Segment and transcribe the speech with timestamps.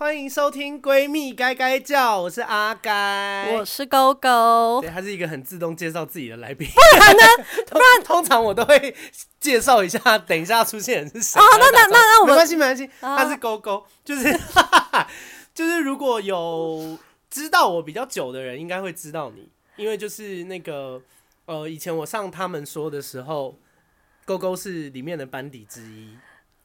[0.00, 4.80] 欢迎收听《闺蜜该该叫》，我是阿该，我是勾勾。
[4.80, 6.66] 对，他是一个很自动介绍自己的来宾。
[6.66, 7.22] 不然呢？
[7.68, 8.96] 不然通常我都会
[9.38, 11.38] 介绍一下，等一下出现人是谁。
[11.38, 12.88] 哦，那那那那我们没关系，没关系。
[12.98, 14.34] 他是勾勾，就是
[15.52, 16.96] 就是如果有
[17.28, 21.02] 知道我比较久的人，应该会知道你，因为就是那个
[21.44, 23.54] 呃，以前我上他们说的时候，
[24.24, 26.16] 勾勾是里面的班底之一。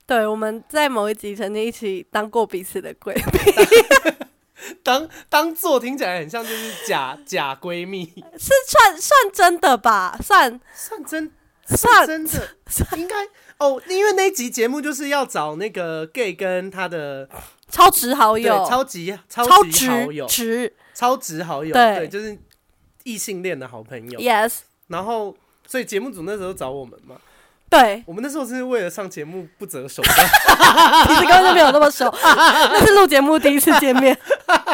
[0.07, 4.25] 对，我们在某一集曾经一起当过彼此的闺蜜，
[4.83, 8.05] 当当做听起来很像就是假假闺蜜，
[8.37, 10.15] 是算算真的吧？
[10.21, 11.31] 算算真
[11.65, 12.49] 算真的，
[12.97, 13.15] 应该
[13.57, 17.27] 哦，因为那一集节目就是要找那个 gay 跟他的
[17.69, 22.37] 超值好友，超级超级好友，值超值好友，对，对，就是
[23.03, 24.59] 异性恋的好朋友，yes。
[24.87, 27.19] 然后，所以节目组那时候找我们嘛。
[27.67, 30.27] 对，我们那时候是为了上节目不择手段，
[31.07, 34.17] 其实根本就没有那么熟， 那是录节目第一次见面，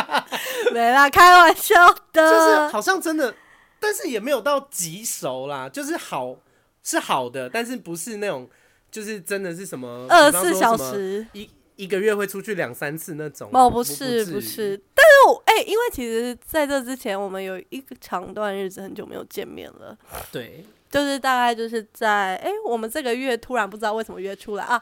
[0.72, 1.74] 没啦，开玩笑
[2.14, 3.34] 的，就是好像真的，
[3.80, 6.36] 但是也没有到极熟啦，就是好
[6.84, 8.48] 是好的，但是不是那种
[8.92, 11.26] 就是真的是什么二十四小时。
[11.34, 13.50] 一一个月会出去两三次那种。
[13.54, 19.98] 哦，不是不是，但是我哎、欸，因为其实在这之前，我们有一个长段日子很久没有见面了，
[20.32, 20.64] 对。
[20.92, 24.82] 就是大概就是在哎、欸，我们这个月突然不知道为什么约出来啊，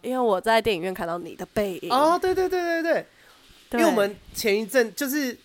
[0.00, 1.92] 因为我在电影院看到你的背影。
[1.92, 3.06] 哦，对对对对对，
[3.68, 5.36] 对，因为我们前一阵就是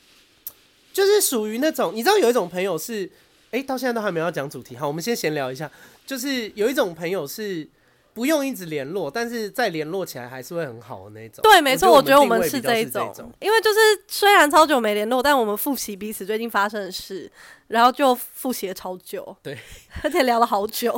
[0.94, 3.06] 就是属于那种，你知道有一种朋友是
[3.52, 5.70] 哎、欸，到现在都还没有要讲主题，好，我们先闲聊一下，
[6.06, 7.68] 就是有一种朋友是。
[8.16, 11.44] 不用一直联络，但是再联络起来还是会很好的那种。
[11.44, 17.30] 对，没错，我觉得我们是这一种，因为就是虽然超久没联络，但我们复习彼此最近发生的事，
[17.68, 19.58] 然后就复习了超久，对，
[20.02, 20.98] 而且聊了好久。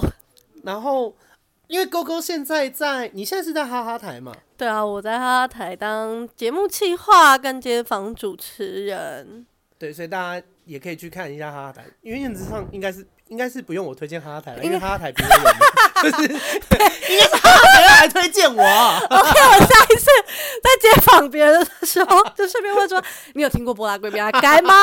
[0.61, 1.11] 然后，
[1.65, 4.31] 因为勾勾现在在，你现在是在哈哈台嘛？
[4.55, 9.43] 对啊，我在哈哈台当节目企划跟街访主持人。
[9.79, 13.03] 对，所以大家也可以去看一下哈哈台，因为原则上应该是。
[13.29, 15.51] 应该是不用我推荐哈哈台了，因为哈哈台比较有名，
[16.03, 16.23] 就是，
[17.11, 18.63] 应该是哈哈台来推荐我。
[18.63, 20.05] OK，我下一次
[20.63, 23.03] 在街访别人的时候，就顺便问说
[23.33, 24.73] ：“你有听过波拉闺蜜阿该吗？”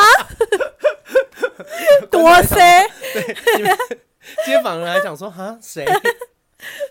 [2.10, 3.34] 多塞，对，
[4.44, 5.86] 街访人来讲说：“哈，谁？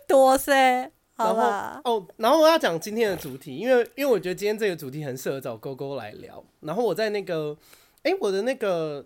[0.08, 1.80] 多塞。”好吧。
[1.84, 6.44] 哦，然后我要讲今天的主题，因为因为我觉得今天这个主题很适合找勾勾来聊。
[6.62, 7.56] 然后我在那个，
[8.02, 9.06] 哎、欸，我的那个。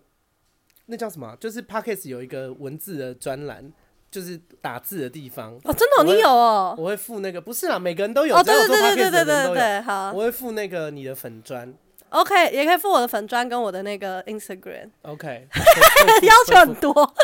[0.90, 1.36] 那叫什么？
[1.38, 3.70] 就是 Pockets 有一个文字的专栏，
[4.10, 5.54] 就是打字的地方。
[5.64, 6.74] 哦，真的，你有哦？
[6.78, 8.34] 我会附那个，不是啦，每个人都有。
[8.34, 10.12] 哦，对对对对对对对，好。
[10.12, 11.74] 我会附那个你的粉砖。
[12.08, 14.88] OK，也可以附我的粉砖跟我的那个 Instagram。
[15.02, 15.46] OK，
[16.24, 17.14] 要求很多，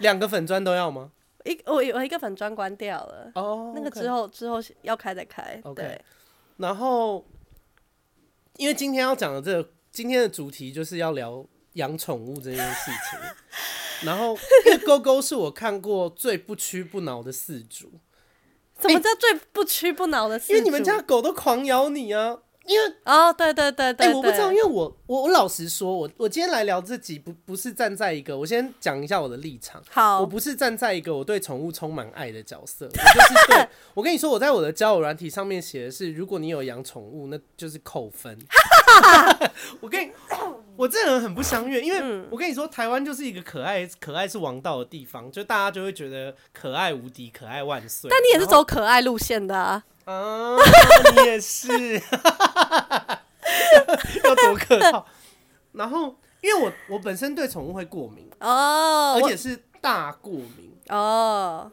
[0.00, 1.10] 两个粉砖都要吗？
[1.44, 3.32] 一我我一个粉砖关掉了。
[3.36, 5.58] 哦，那个之后之后要开再开。
[5.64, 5.98] OK。
[6.58, 7.24] 然后，
[8.58, 11.42] 因为今天要讲的这个今天的主题就是要聊。
[11.74, 13.18] 养宠物这件事情，
[14.06, 14.36] 然后
[14.66, 17.92] 因为勾勾是我看过最不屈不挠的四主。
[18.80, 20.52] 什么叫最不屈不挠的饲主？
[20.52, 22.38] 因为你们家狗都狂咬你啊！
[22.66, 29.82] 因为哦，对对对对，哎，我不知道，因为我我我老实说，我我今天来聊这集不不是站在一个，我先讲一下我的立场。
[29.90, 38.36] 好，我不是站在一个我对宠物充满爱的角色，我就是对， 我跟你说，我在我的交友软体上面写的是，如果你有养宠物，那就是扣分。
[39.80, 40.10] 我跟你，
[40.76, 48.10] 我这人很不相悦，因为我跟你说，台湾就是一个可爱可爱是王道的地方，就大家就会觉得可爱无敌，可爱万岁。
[48.10, 49.84] 但你也是走可爱路线的啊。
[50.04, 50.56] 啊，
[51.16, 51.68] 你也是，
[54.22, 55.06] 要多客套。
[55.72, 61.72] 然后，因为我我本身对宠物会过敏哦，而且是大过敏哦。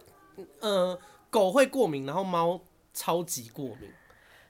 [0.62, 0.98] 呃，
[1.30, 2.62] 狗会过敏，然后猫
[2.94, 3.92] 超级过敏，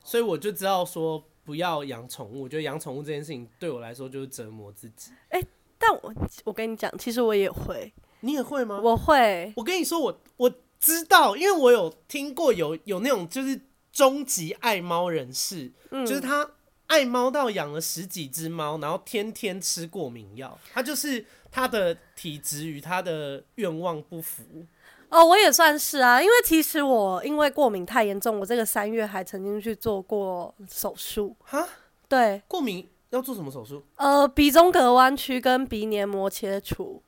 [0.03, 2.44] 所以我就知道说不要养宠物。
[2.44, 5.12] 我觉得养宠物这件事情对我来说就是折磨自己。
[5.29, 5.47] 哎、欸，
[5.78, 6.13] 但我
[6.44, 7.91] 我跟你讲，其实我也会，
[8.22, 8.79] 你也会吗？
[8.84, 9.53] 我会。
[9.56, 13.62] 我跟你说，我我知道，因为我有听过有有那种就是。
[13.94, 16.50] 终极爱猫人士，嗯，就是他
[16.88, 20.58] 爱猫到养了十几只猫，然后天天吃过敏药。
[20.72, 24.66] 他就是他的体质与他的愿望不符。
[25.11, 31.35] 哦，我也算是啊，因为其实我因为过敏太严重，我这个三月还曾经去做过手术。
[31.43, 31.67] 哈？
[32.08, 33.84] 对，过敏要做什么手术？
[33.97, 37.03] 呃，鼻中隔弯曲跟鼻黏膜切除。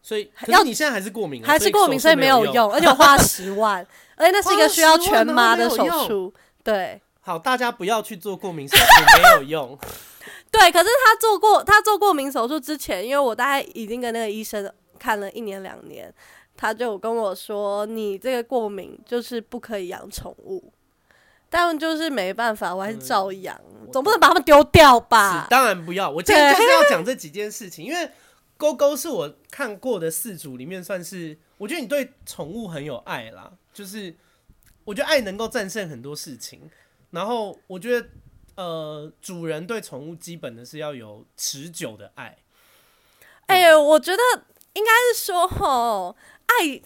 [0.00, 3.84] 所以，可是你现在还是过敏，还是过敏，所以没有用，而且我花了 十万，
[4.16, 6.32] 而且那是一个需要全麻的手术。
[6.62, 9.78] 对，好，大家不要去做过敏手术，没有用。
[10.52, 16.12] 对，可是他做过，他做过敏手术之前，因为我大概已经跟那个医生看了一年两年，
[16.56, 20.72] 他就跟我说，你这个过敏就是不可以养宠物。
[21.50, 25.46] 但就是没办法，我还是照养，嗯、总不能把它们丢掉吧？
[25.48, 26.10] 当然不要。
[26.10, 28.10] 我今天就是要讲这几件事情，因为
[28.56, 34.12] 勾勾是我看过的四组里面算是，我觉得你对宠物很有爱啦，就是
[34.84, 36.68] 我觉得爱能够战胜很多事情。
[37.12, 38.08] 然后我觉得，
[38.56, 42.36] 呃，主人对宠物基本的是要有持久的爱。
[43.46, 44.18] 哎呀，我觉得
[44.72, 46.16] 应该是说，吼，
[46.60, 46.80] 爱。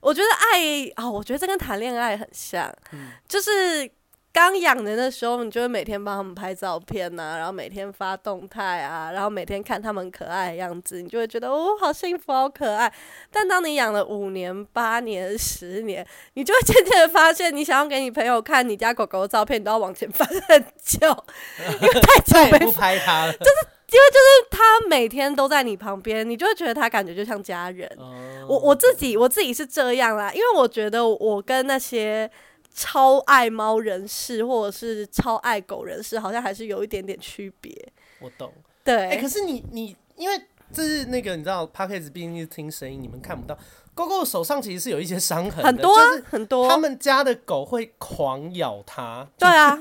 [0.00, 3.90] 我觉得爱啊、哦，我觉得这跟谈恋爱很像，嗯、就是
[4.32, 12.92] 刚养人的时候，你就会每天帮他们拍照片呐、啊，然后每天发动态啊，然后每天看他们可爱的样子，你就会觉得哦，好幸福，好可爱。
[13.30, 21.08] 但当你养了五年、八年、十年，你就会渐渐的发现，你想要给你朋友看你家狗狗的照片，你都要往前翻很久，
[21.80, 23.52] 因为太久没拍它了，就是。
[23.92, 27.90] 因为就是他每天都在你旁边，你就会觉得他感觉就像家人。
[27.98, 28.48] Oh.
[28.48, 32.30] 我我自己我自己是这样啦，因为我觉得我跟那些
[32.74, 37.72] 超爱猫人士或者是超爱狗人士，好像还是有一点点区别。
[38.20, 38.52] 我懂，
[38.84, 38.94] 对。
[38.94, 40.40] 哎、欸，可是你你因为
[40.72, 43.58] 这是那个你知道，Podcast 毕竟是听声音，你们看不到。
[43.94, 46.68] 狗狗手上其实是有一些伤痕，很多、啊、很多。
[46.68, 49.28] 他们家的狗会狂咬它。
[49.36, 49.78] 对啊，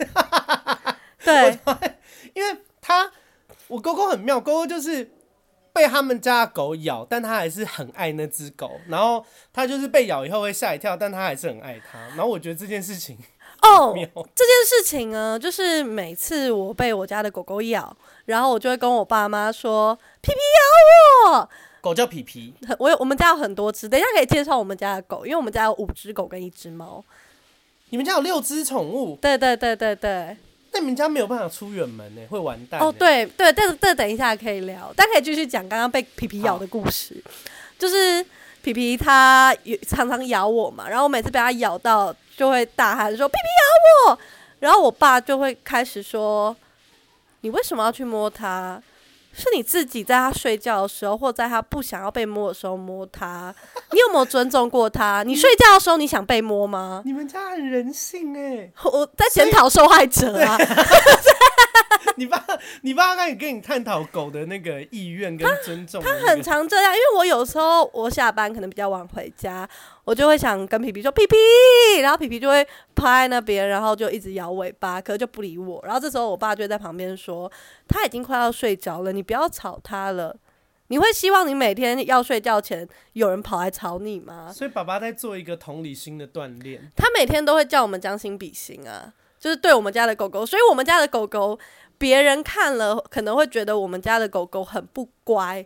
[1.23, 1.59] 对，
[2.33, 3.11] 因为它。
[3.67, 5.07] 我狗狗很妙，狗狗就是
[5.79, 8.81] 被他们家的狗咬，但他还是很爱那只狗。
[8.89, 11.97] 然后他就是被咬以后会吓一跳，但他还是很爱它。
[12.09, 13.17] 然后我觉得这件事情
[13.61, 17.95] 哦，这件事情呢，就是每次我被我家的狗狗咬，
[18.25, 21.49] 然后我就会跟我爸妈说：“皮皮咬我。”
[21.79, 22.53] 狗叫皮皮。
[22.77, 27.01] 我有我们家有很多只，等一下可以介绍我们家的狗，因为我们家有五只狗跟一只猫。
[27.91, 29.17] 你们家有六只宠物？
[29.21, 30.35] 对对对对对。
[30.71, 32.79] 那你们家没有办法出远门呢，会完蛋。
[32.79, 37.21] 哦，对对，但是这等一下可以聊，但可以继续讲刚刚被皮皮咬的故事。
[37.77, 38.23] 就是
[38.61, 39.55] 皮皮它
[39.87, 44.19] 常常咬我嘛，然后我每次被它咬到就会大喊说“皮皮咬我”，
[44.59, 46.55] 然后我爸就会开始说
[47.41, 48.81] ：“你为什么要去摸它？”
[49.33, 53.53] 是你自己在他睡觉的时候，或在他不想要被摸的时候摸他，
[53.91, 55.23] 你有没有尊重过他？
[55.23, 57.01] 你睡觉的时候你想被摸吗？
[57.05, 60.57] 你们家很人性哎、欸，我在检讨受害者啊。
[62.19, 62.45] 你爸，
[62.81, 66.25] 你爸刚也跟你探讨狗的那个意愿跟尊重、那个他。
[66.25, 69.67] 他很常这样，因为我有时候我下班可能比较晚回家，
[70.03, 75.81] 我就会想跟皮皮说皮皮，然后皮皮就会趴在那边，然后就一直摇尾巴，可是就不理我。
[75.85, 77.49] 然后这时候我爸就在旁边说，
[77.87, 80.35] 他已经快要睡着了，你不要吵他了。
[80.87, 84.51] 你会希望你每天要睡觉前有人跑来吵你吗？
[84.53, 86.81] 所以爸爸在做一个同理心的锻炼。
[86.97, 91.57] 他每天都会叫我们将心比心啊，就是对我们家的狗狗，所以我们家的狗狗。
[91.99, 95.63] 别人看了可能会觉得我们家的狗狗很不乖，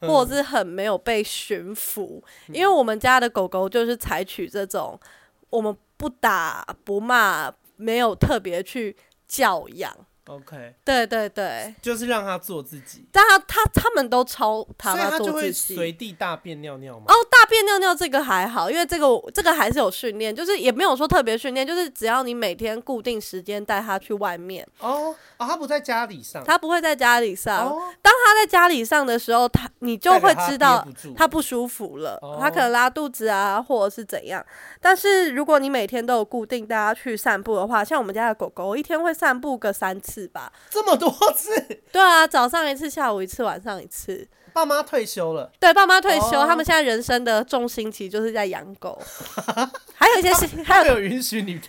[0.00, 5.00] 或者是很没有被驯服，嗯、因为我们家的狗狗就是采取这种
[5.48, 8.94] 我们不打不骂，没有特别去
[9.26, 9.96] 教养。
[10.28, 13.06] OK，对对对，就是让他做自己。
[13.12, 17.04] 但他他他们都超他，他就会随地大便尿尿吗？
[17.06, 24.66] 哦，大便尿尿这个还好，因为这个这个还是有训练，就是也没有说特别训练，就是只要你每天固定时间带他去外面。
[24.80, 27.68] 哦哦，他不在家里上，他不会在家里上。
[27.68, 30.84] 哦、当他在家里上的时候，他你就会知道
[31.16, 34.44] 他不舒服了，他可能拉肚子啊，或者是怎样。
[34.80, 40.15] 但是如果你每天都有固定带他去散步的话，像我们家的狗狗，一天会散步个三次。
[40.22, 40.50] 是吧？
[40.70, 41.54] 这么多次？
[41.92, 44.26] 对啊，早上一次，下午一次，晚上一次。
[44.52, 46.46] 爸妈退休了，对，爸妈退休，oh.
[46.46, 48.98] 他们现在人生的重心其实就是在养狗。
[49.94, 51.68] 还有一些 事情，还有有允许你自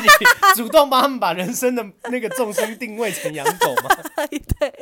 [0.00, 0.08] 己
[0.54, 3.90] 主动帮他们把人生的那个重心定位成养狗吗？
[4.28, 4.72] 对，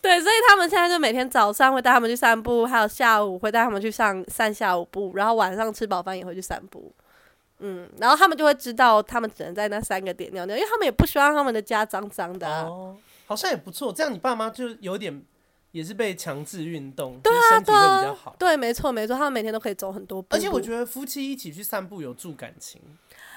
[0.00, 6.90] 对，所以他们现在就每天早上会带他们去散步，还有下午会带他们去上散下午步，然后晚上吃饱饭也会去散步。
[7.60, 12.62] 嗯，然后他们就会知道，他们只能在那三个点尿尿，因为他们也不希望他们的家脏脏的，啊。
[12.64, 15.22] 哦，好像也不错，这样你爸妈就有点
[15.72, 18.34] 也是被强制运动，对啊，身体会比较好。
[18.38, 20.36] 对，没错没错，他们每天都可以走很多步，步。
[20.36, 22.80] 而且我觉得夫妻一起去散步有助感情。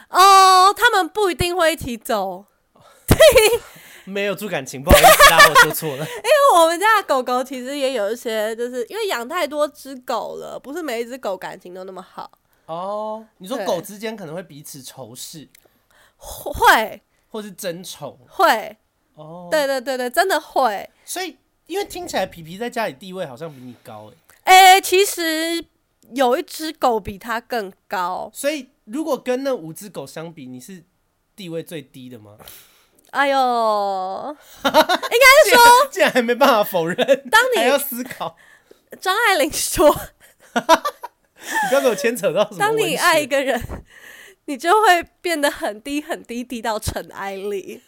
[0.09, 2.45] 哦，他们不一定会一起走。
[3.05, 3.17] 对，
[4.05, 5.97] 没有助感情，不好意思，大家我说错了。
[6.05, 12.31] 因为我们家的狗狗其实也有一些，就是因为养太多只狗了，不是每一只狗感情都那么好。
[12.65, 15.47] 哦，你说狗之间可能会彼此仇视，
[16.17, 18.77] 会，或是争宠，会。
[19.15, 20.89] 哦，对对对对，真的会。
[21.05, 24.11] 所以，因为听起来皮皮在家里地位好像比你高，
[24.43, 25.63] 哎，哎，其实
[26.13, 28.31] 有一只狗比它更高。
[28.33, 30.83] 所以，如果跟那五只狗相比，你是
[31.35, 32.37] 地位最低的吗？
[33.11, 33.37] 哎呦，
[34.65, 34.79] 应该
[35.45, 36.97] 是说，竟然还没办法否认，
[37.29, 38.35] 当你还要思考。
[38.99, 39.95] 张爱玲说。
[41.43, 42.57] 你不要给我牵扯到什么。
[42.57, 43.61] 当你爱一个人，
[44.45, 47.81] 你就会变得很低很低，低到尘埃里。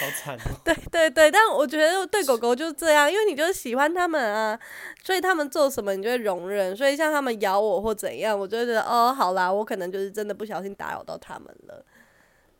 [0.00, 0.60] 好惨哦！
[0.64, 4.56] 对对对，但我觉得对狗狗就是这样，因为你就是喜欢它们啊，
[5.02, 6.74] 所以他们做什么你就会容忍。
[6.76, 11.84] 所以像他们咬我或怎样，我就觉得哦，好啦，我可能就是真的不小心打扰到他们了。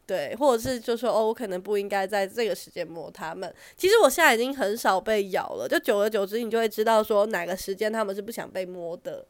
[0.07, 3.53] 对，或者是就说哦，我可能不应该在这个时间摸它们。
[3.77, 9.27] 其实我现在已经很少被咬了，就久而久之，你就会知道说哪个时间他们是不想被摸的。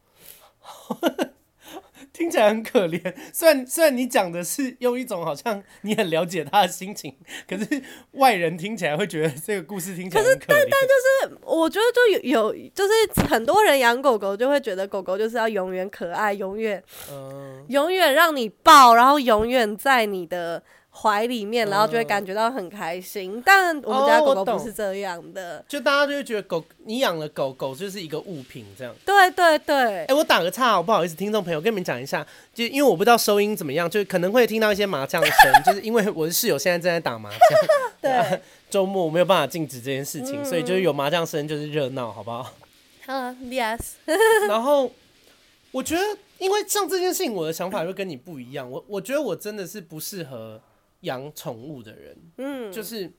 [2.13, 7.17] 听起来很可怜，虽然虽然你讲的是用一种好像你很了解他的心情，
[7.49, 10.47] 可是外人听起来会觉得这个故事听起来很可。
[10.47, 20.63] 可是，但但就是我觉得就有有，就是很多人养狗狗就会觉得狗狗就是要永远可爱，永远，嗯，永远让你抱，然后永远在你的。
[20.95, 23.37] 怀里面，然后就会感觉到很开心。
[23.37, 28.95] 嗯、但我们家狗狗不是这样的，哦、就大家就会觉得狗，你养了狗狗就是一个物品这样。
[29.05, 29.75] 对对对。
[29.75, 35.33] 哎、欸，我打个岔，我不好意思，听众朋友，跟你们讲一下，就因为我不知道收音怎么样，就可能会听到一些麻将声，
[35.65, 37.39] 就是因为我的室友现在正在打麻将。
[38.01, 38.41] 对。
[38.69, 42.53] 周末我没有办法禁止这件事情，嗯、所以就是有麻将声就是热闹，好不好？
[43.07, 43.81] 嗯，Yes。
[44.49, 44.91] 然后
[45.71, 46.03] 我觉得，
[46.39, 48.71] 因为像这件事情，我的想法就跟你不一样。
[48.71, 50.61] 我我觉得我真的是不适合。
[51.03, 53.13] 养宠物的人，嗯，就是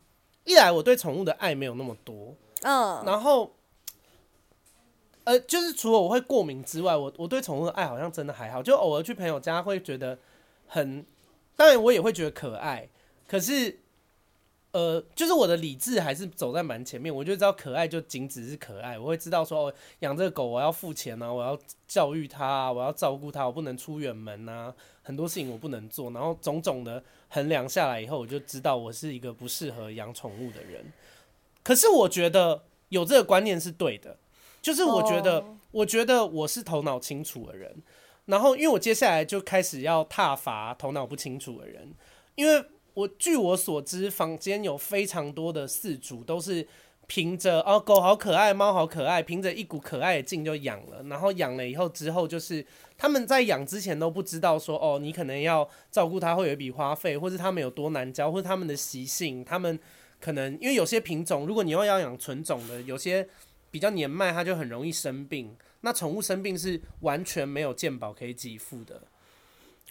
[0.44, 3.56] 一来我对宠物的爱没有那么多，嗯，然后，
[5.24, 10.20] 呃，就是除了我会过敏之外，我我对宠物的爱好像真的还好，就偶尔去朋友家会觉得
[10.68, 11.06] 很，
[11.56, 12.90] 当然我也会觉得可爱，
[13.28, 13.83] 可是。
[14.74, 21.56] 呃，就是我的理智还是走在蛮前面，我就知道可爱就仅只是可爱，我会知道说，哦，养这个狗我要付钱啊，我要
[21.88, 30.84] 教育它啊，我要照顾它，我不能出远门啊，很多事情我不能做，然后种种的衡量下来以后，我就知道我是一个不适合养宠物的人。
[31.62, 34.18] 可是我觉得有这个观念是对的，
[34.60, 37.76] 就是我觉得，我觉得我是头脑清楚的人，
[38.26, 41.94] 然后因为我接下来就开始要踏伐头脑不清楚的人，
[42.34, 42.66] 因为。
[42.94, 46.68] 我据我所知，坊间有非常多的饲主都是
[47.08, 52.66] 凭着哦，狗好可爱，猫好可爱，凭着一股可爱的劲就养了，然后养了以后之后，就是
[52.98, 59.78] 他们在养之前都不知道说哦，你可能要照顾它会有一笔花费，或是他们有多难教，或是他们的习性，他们
[60.20, 63.28] 可能因为有些品种，如果你要要养纯种的，有些
[63.70, 65.56] 比较年迈，它就很容易生病。
[65.82, 69.02] 那宠物生病是完全没有健保可以给付的。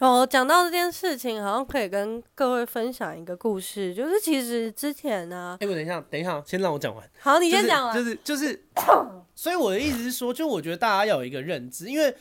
[0.02, 7.08] 哦，讲到这件事情，好像可以跟各位分享一个故事，就是其实之前呢，哎，我等一下，等一下，先让我讲完。
[7.20, 7.94] 好，你先讲完。
[7.94, 12.12] 就是就是，就是、 所以我的意思是说，就我觉得大家要有一个认知，因为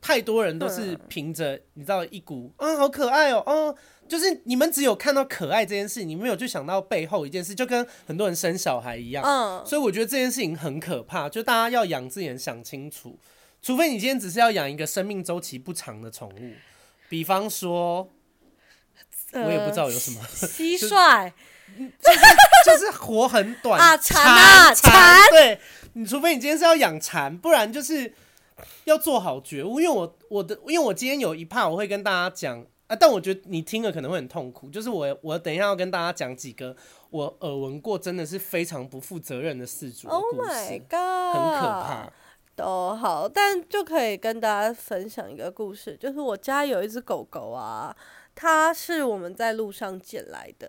[0.00, 3.74] 太多人都是凭着你知道一股啊、嗯，好可爱哦，哦、嗯，
[4.08, 9.22] 就是你们只有看到可爱这件事，你没有去想到背后一件事，就跟很多人生小孩一样。
[9.24, 13.16] 嗯，所以我觉得这件事情很可怕，就大家要养之前想清楚，
[13.62, 16.52] 除非你今天只是要养一个生命周期不长的宠物。
[17.08, 18.08] 比方说，
[19.32, 20.20] 我也不知道有什么。
[20.22, 21.32] 蟋蟀，
[21.76, 22.18] 就是
[22.66, 25.60] 就是活很短啊，蝉啊蝉，对，
[25.94, 28.12] 你除非你今天是要养蝉，不然就是
[28.84, 29.80] 要做好觉悟。
[29.80, 34.68] 因为我我的，因为我今天有一 part 我会跟大家讲啊，但我觉得你听了可能会很痛苦。
[34.70, 36.74] 就是我我等一下要跟大家讲几个
[37.10, 42.12] 我耳闻过真的是非常不负责任的事主的故事，Oh my God，很可怕。
[42.58, 47.96] 都好，但就可以跟大家分享一个故事，就是我家有一只狗狗啊，
[48.34, 50.68] 它是我们在路上捡来的。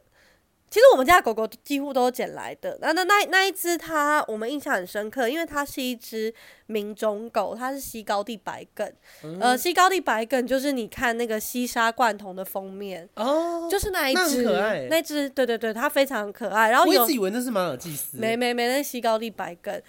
[0.69, 2.77] 其实我们家的狗狗几乎都是捡来的。
[2.79, 6.31] 那那那那一只它，我们印象很深刻，因为它是一只
[6.67, 8.87] 名种狗，它是西高地白梗。
[9.23, 14.43] 嗯、呃，西高地白梗就是你看那个西沙罐头的封面哦，就是那一只，
[14.91, 16.69] 那只对对对，它非常可爱。
[16.69, 19.81] 然后我一直以为那是马尔济斯，没没没，那是西高地白梗。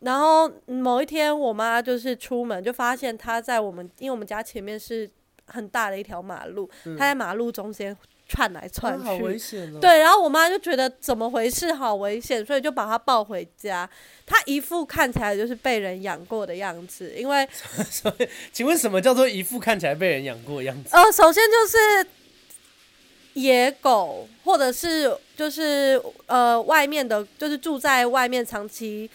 [0.00, 5.10] 然后某一天，我妈就是出门就发现它在我们，因为我们家前面是
[5.46, 7.96] 很大的一条马路，它、嗯、在马路中间
[8.28, 9.78] 窜来窜去，啊、好危险哦。
[9.80, 13.88] 对，然后我妈就觉得怎么回事，好危险，所以就把它抱回家。
[14.26, 17.48] 它一副看起来就是被人养过的样子，因为
[17.90, 20.90] 所以，请问什么叫做一副看起来被人养过的样子？
[20.94, 22.06] 呃，首先就是
[23.32, 29.10] 野狗，或者是就是呃外面的，就是住在外面长期。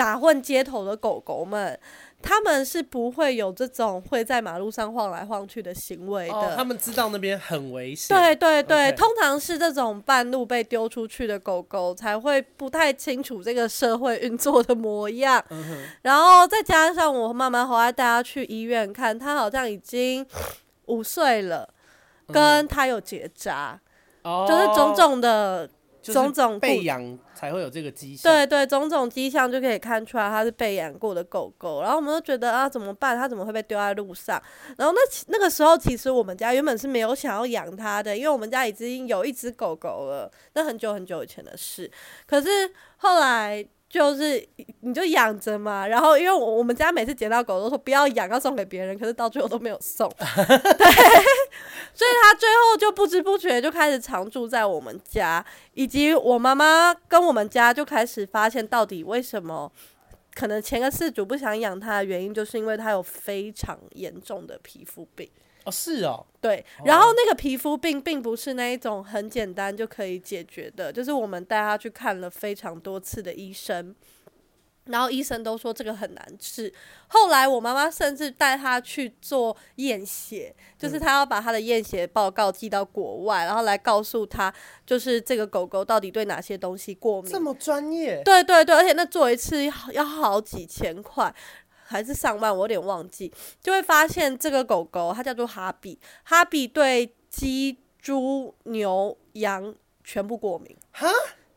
[0.00, 1.78] 打混街头的狗狗们，
[2.22, 6.34] 他们是不会有这种会在马路上晃来晃去的行为的。
[6.34, 8.16] 哦，他们知道那边很危险。
[8.16, 15.44] 对对对.通常是这种半路被丢出去的狗狗才会不太清楚这个社会运作的模样。
[15.50, 15.82] 嗯。
[16.00, 20.26] 然后再加上我妈妈后来带他去医院看，他好像已经
[20.86, 21.68] 五岁了，
[22.32, 23.78] 跟他有结扎，
[24.22, 25.68] 嗯，就是种种的。
[26.02, 28.32] 种种被养才会有这个迹象。
[28.32, 31.82] 对对，种种迹象就可以看出来它是被养过的狗狗。
[31.82, 33.16] 然后我们都觉得啊，怎么办？
[33.16, 34.42] 它怎么会被丢在路上？
[34.76, 41.90] 然后那那个时候，其实我们家原本是没有想要养它的，因为我们家已经有一只狗狗了，那很久很久以前的事。
[42.26, 42.48] 可是
[42.96, 43.66] 后来。
[43.90, 44.48] 就是
[44.82, 50.86] 你就养着嘛，然后因为我我们家每次捡到狗都说不要养，要送给别人，可是到最后都没有送， 对，
[51.92, 55.44] 所以他最后就不知不觉就开始常住在我们家，
[55.74, 59.70] 以及我妈妈跟我们家就开始发现到底为什么
[60.36, 65.28] 可能前个饲主不想养它的原因，就是因为它有非常严重的皮肤病。
[65.64, 73.94] 哦，是哦，对，然后那个皮肤病并不是那一种很简单就可以解决的，就是我们带他去看了非常多次的医生，
[74.86, 76.72] 然后医生都说这个很难治。
[77.08, 84.50] 后来我妈妈甚至带他去做验血，就是他要把他的验血报告寄到国外，然后来告诉他，
[84.86, 87.30] 就是这个狗狗到底对哪些东西过敏。
[87.30, 88.22] 这么专业？
[88.24, 91.34] 对对对，而且那做一次要好几千块。
[91.90, 100.76] 还是上万，我有点忘记，就会发现这个狗狗它叫做哈比，哈比对鸡、猪、牛、羊全部过敏。
[100.92, 101.08] 哈？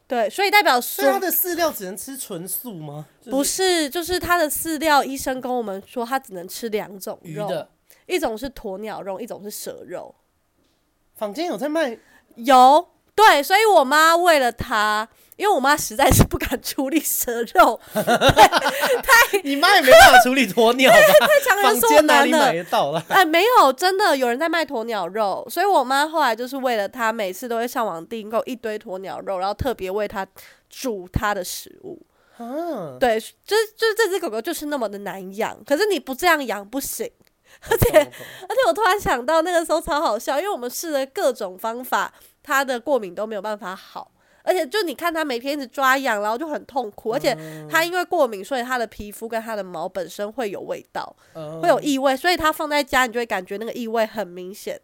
[0.07, 3.05] 对，所以代表说，它的饲料只能吃纯素吗？
[3.21, 7.69] 就是、不是，就是它的饲料，医生跟我们说，它只能吃两种肉，的
[8.07, 10.13] 一种是鸵鸟肉，一种是蛇肉。
[11.15, 11.97] 坊间有在卖？
[12.35, 15.07] 有，对，所以我妈为了它。
[15.35, 20.97] 因为我妈实在是不敢处理蛇肉， 太你妈也没办法处理鸵鸟吧？
[21.27, 22.37] 太强人所难了。
[22.39, 23.03] 买得到了？
[23.09, 30.25] 哎，没有，真的有人在卖鸵鸟肉，所以我妈后来就是为了她，每次都会上网订购一堆鸵鸟肉，然后特别为它
[30.69, 32.01] 煮它的食物。
[32.37, 37.09] 啊，对，就是就是这只狗狗就是那么的难养，可是你不这样养不行。
[37.69, 42.11] 而且而且我突然想到那个时候超好笑，因为我们试了各种方法，
[42.41, 44.09] 它的过敏都没有办法好。
[44.43, 47.11] 而且就你看它每天一直抓痒，然后就很痛苦。
[47.11, 47.35] 而且
[47.69, 51.15] 它因为过敏，所以它的皮肤跟它的毛本身会有味道，
[51.61, 52.15] 会有异味。
[52.15, 54.79] 所以它放在家，你就会感觉那个异味很明显。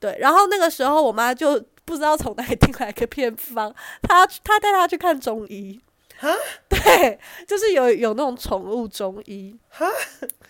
[0.00, 5.80] 对，然后那个时候我妈就不知道从哪里听来个偏方， 她她带它去看中医。
[6.20, 6.28] 哈？
[6.68, 9.56] 对，就是有有那种宠物中医。
[9.68, 9.86] 哈？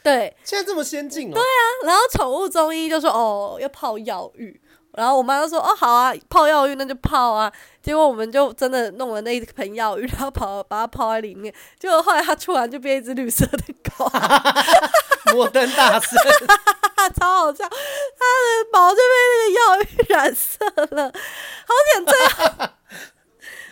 [0.02, 1.34] 对，现在这么先进哦。
[1.34, 4.58] 对啊，然后宠物中医就说哦，要泡药浴。
[4.98, 11.54] 然后我妈就说：“哦，好啊，泡药浴那就泡啊。”结果我们就真的弄了那一盆药浴， 然后跑把它泡在里面。
[11.78, 13.58] 结果后来它出来就变一只绿色的
[13.96, 14.10] 狗，
[15.32, 16.18] 摩登大圣，
[17.16, 17.64] 超好笑。
[17.68, 20.58] 它的毛就被那个药浴染色
[20.96, 21.12] 了，
[21.64, 22.04] 好险！
[22.04, 22.68] 最后，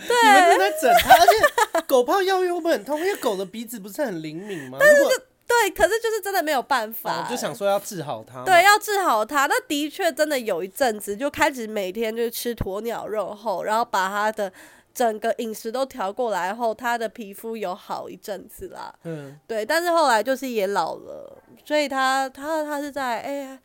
[0.07, 3.01] 对，你们在整它，而且狗泡药浴会不会很痛？
[3.01, 4.79] 因为狗的鼻子不是很灵敏吗？
[4.79, 5.23] 但是就。
[5.49, 8.45] 对，可是就是真的没有办法，我就想说要治好它。
[8.45, 9.47] 对，要治好它。
[9.47, 14.53] 那的确真的有一阵子，就开始每天就吃鸵鸟肉后，然后把它的
[14.93, 18.93] 整个饮食都调过来后，它的皮肤有好一阵子啦。
[19.05, 19.65] 嗯，对。
[19.65, 23.61] 但是后来就是也老了，所以它它它是在哎呀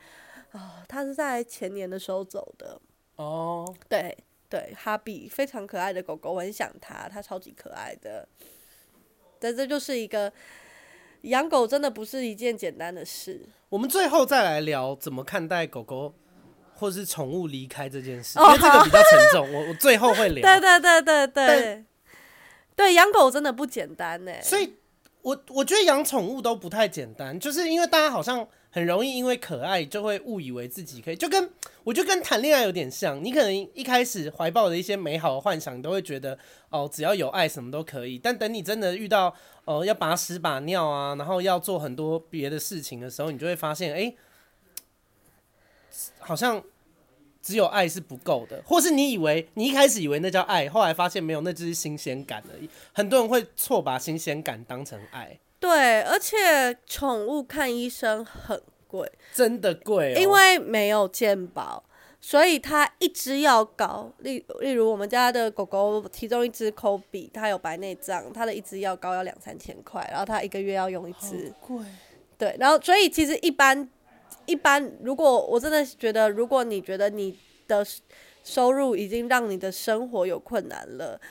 [0.52, 2.80] 啊，它是在前年的时候走的。
[3.16, 4.16] 哦，对
[4.48, 8.28] 对，哈比非常可爱的狗狗，我很想它，它超级可爱的。
[9.40, 10.32] 但这就是一个。
[11.22, 13.42] 养狗真的不是一件简单的事。
[13.70, 16.14] 我们最后再来聊怎么看待狗狗
[16.74, 19.54] 或是宠物离开这件事，因为这个比较沉重。
[19.54, 20.42] 我我最后会聊。
[20.42, 21.86] 对对对对对，
[22.76, 24.32] 对，养狗真的不简单呢。
[24.42, 24.74] 所以
[25.22, 28.48] 我我觉得养宠物都不太简单，就是因为大家好像。
[28.72, 31.50] 很容易因为可爱就会误以为自己可以，就跟
[31.84, 33.22] 我觉得跟谈恋爱有点像。
[33.24, 36.38] 你可能一开始怀抱的一些美好的幻想，你都会觉得
[36.70, 38.18] 哦，只要有爱什么都可以。
[38.18, 39.28] 但等你真的遇到
[39.66, 44.14] 哦、呃、要把屎把尿啊，然后要做很多别的事情的时候，你就会发现，哎、
[46.20, 46.64] 好像
[47.42, 52.70] 只有爱是不够的，或是你以为你一开始以为那叫爱，后来发现没有，那只是新鲜感而已。
[52.94, 55.40] 很多人会错把新鲜感当成爱。
[55.62, 60.20] 对，而且宠物看医生很贵，真的贵哦。
[60.20, 61.84] 因为没有健保，
[62.20, 71.78] 所以它一支药膏，例例如我们家的狗狗，其中一只 Kobe，它有白内障，它的一支药膏要两三千块，然后它一个月要用一支，贵。
[72.40, 73.88] 对，然后所以其实一般
[74.48, 77.86] 一般，如果我真的觉得，如果你觉得你的
[78.44, 81.22] 收入已经让你的生活有困难了。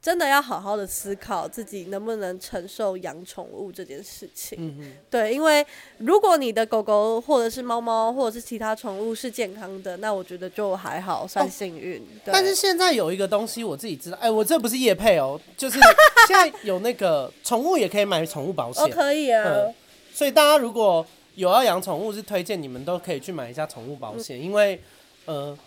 [0.00, 4.96] 真的要好好的思考自己能不能承受养宠物这件事情。
[5.10, 5.66] 对，因为
[5.98, 12.00] 如果你的狗狗或者是猫猫或者是其他宠物是健康的，那我觉得就还好，算幸运。
[12.00, 15.80] 哦、但是现在有一个东西我自己知道，哎、欸，我这不是叶配哦，就是
[16.28, 18.84] 现在有那个宠物也可以买宠物保险。
[18.84, 19.74] 哦，可以啊、嗯。
[20.14, 24.80] 所以大家如果有要养宠物，是推荐你们都可以去买一下宠物保险，嗯、因为
[25.24, 25.58] 呃，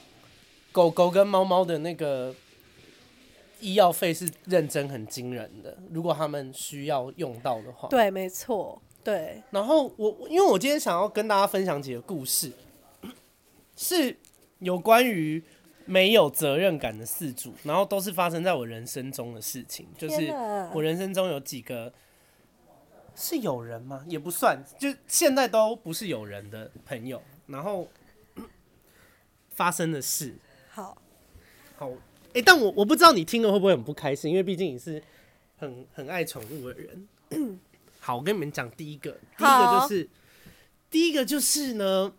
[0.71, 2.33] 狗狗跟猫猫的那个。
[3.61, 7.87] 医药费是认真很惊人的，如果他们需要用到的话。
[7.87, 9.41] 对，没错，对。
[9.51, 12.51] 然后我因为我今天想要跟大家分享几个故事，
[13.77, 14.17] 是
[14.59, 15.41] 有关于
[15.85, 20.31] 没有责任感的事主，然后都是发生在我人生中的事情，就是
[20.73, 21.91] 我人生中有几个
[23.15, 24.03] 是有人吗？
[24.07, 27.87] 也不算，就现在都不是有人的朋友，然后
[29.49, 30.35] 发生的事。
[30.69, 30.97] 好，
[31.75, 31.91] 好，
[32.31, 35.01] 哎、欸，但我我不知道你听了会不会很不开心，因为毕竟你是
[35.57, 37.07] 很很爱宠物的人。
[37.99, 40.09] 好，我跟你们讲第一个，第一个就是，
[40.89, 42.13] 第一个就是呢，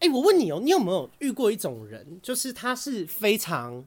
[0.00, 3.84] 哎、欸，我问你哦、喔，你有没有遇过一种人，就是他是非常，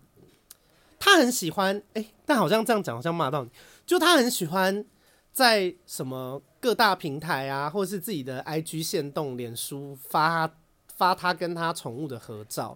[0.98, 3.50] 他很喜欢，哎、欸，但好像这样讲好像骂到你，
[3.86, 4.86] 就他很喜欢
[5.32, 10.52] 在什么各大平台啊，或者是自己的 IG 线动、脸书发。
[10.96, 12.76] 发他跟他宠物的合照，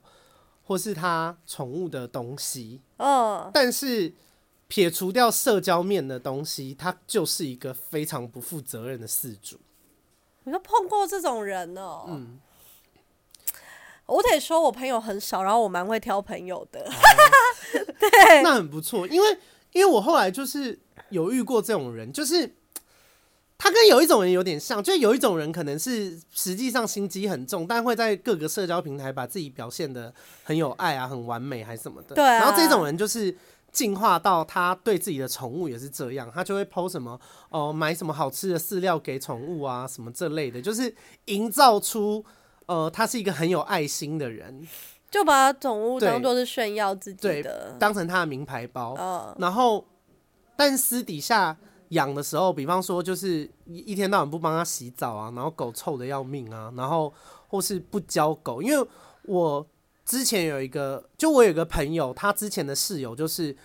[0.72, 4.14] 或是他宠物的东西，嗯，但是
[4.70, 9.60] 撇除掉社交面的东西，他就是一个非常不负责任的饲主。
[10.46, 12.06] 你说碰过这种人哦？
[12.08, 12.40] 嗯，
[14.06, 16.90] 我得说，我朋友很少，然后我蛮会挑朋友的。
[18.42, 19.38] 那很不错，因为
[19.74, 20.80] 因为我后来就是
[21.10, 22.56] 有遇过这种人，就是。
[23.64, 30.12] 他跟有一种人有点像，就有一种人可能是实际上心机很重，但会在各个社交平台把自己表现的
[30.44, 32.16] 很有爱啊、很完美还是什么的。
[32.16, 32.40] 对啊。
[32.40, 33.38] 然后这种人就是
[33.72, 37.20] 进化到他对自己的宠物也是这样，他就会 po 什么
[37.50, 40.92] 哦，买什么好吃的饲料给宠物啊，什么这类的，就是
[41.26, 42.26] 营造出
[42.66, 44.68] 呃他是一个很有爱心的人，
[45.12, 48.96] 就把宠物当做是炫耀自己的，对，当成他的名牌包。
[48.96, 49.36] 哦。
[49.38, 49.86] 然后，
[50.56, 51.56] 但私底下。
[51.92, 57.14] 养的时候，比方说就是一天到晚不帮它洗澡啊，然后狗臭的要命啊，然后
[57.48, 58.88] 或是不教狗，因为
[59.24, 59.66] 我
[60.06, 63.56] 之前有一个，就我有一个朋友，他之前的室友就是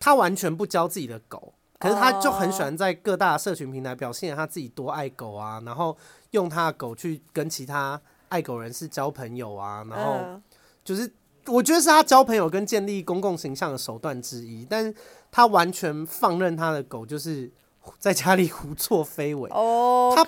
[0.00, 5.96] 他完全不教自己的狗，可是他就很喜欢在各大社群平台表现他自己多爱狗啊，然后
[6.30, 10.40] 用他的狗去跟其他爱狗人士交朋友啊，然后
[10.84, 11.12] 就是。
[11.48, 14.94] 我觉得是他交朋友跟建立公共形象的手段之一，但是
[15.30, 17.50] 他完全放任他的狗就是
[17.98, 19.50] 在家里胡作非为。
[19.50, 20.22] 哦，他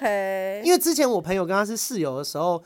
[0.64, 2.62] 因为之前我朋友跟他是室友的时候，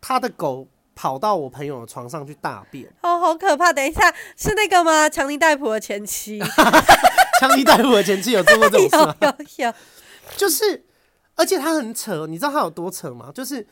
[0.00, 2.86] 他的狗跑到我朋友的床上去大便。
[3.02, 3.72] 哦，好可怕！
[3.72, 5.08] 等一下，是那个吗？
[5.08, 6.38] 强尼戴普的前妻。
[7.40, 9.16] 强尼戴普的前妻有做过这种事吗？
[9.20, 9.74] 有有有。
[10.36, 10.84] 就是，
[11.36, 13.30] 而且他很扯，你知道他有多扯吗？
[13.32, 13.66] 就是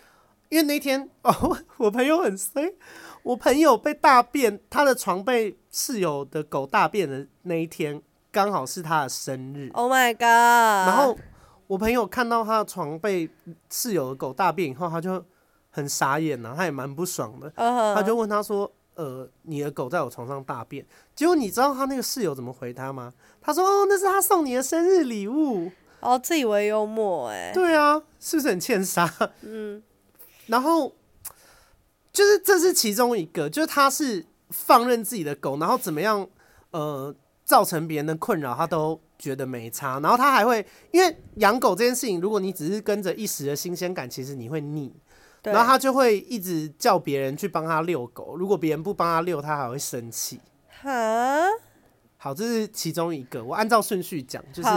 [0.49, 2.73] 因为那天哦，我朋友很衰。
[3.27, 9.69] 我朋友被大便，他的床被室友的狗大便的那一天，刚好是他的生日。
[9.75, 10.23] Oh my god！
[10.23, 11.19] 然后
[11.67, 13.29] 我朋友看到他的床被
[13.69, 15.25] 室友的狗大便以后，他就
[15.71, 17.51] 很傻眼呐，他也蛮不爽的。
[17.51, 17.97] Uh-huh.
[17.97, 20.87] 他就问他说：“呃，你的狗在我床上大便？”
[21.17, 23.13] 结果你知道他那个室友怎么回他吗？
[23.41, 27.51] 他说：“哦，那是他送你的生日礼物。”哦，自以为幽默哎。
[27.53, 29.13] 对啊，是不是很欠杀？
[29.43, 29.83] 嗯。
[30.47, 30.93] 然后。
[32.17, 36.27] 就是这是其中一个，就是他是放任自己的狗，然后怎么样，
[36.71, 40.01] 呃，造成别人的困扰，他都觉得没差。
[40.01, 44.91] 然后他还会，因为养狗这件事情，如果你只是跟着一时的新鲜感，其实你会腻。
[45.43, 50.41] 然后他就会一直叫别人去帮他遛狗，如果别人不帮他遛，他还会生气。
[50.81, 50.91] 哈，
[52.17, 53.45] 好，这是其中一个。
[53.45, 54.69] 我按照顺序讲，就是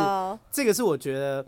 [0.52, 1.46] 这个是我觉得。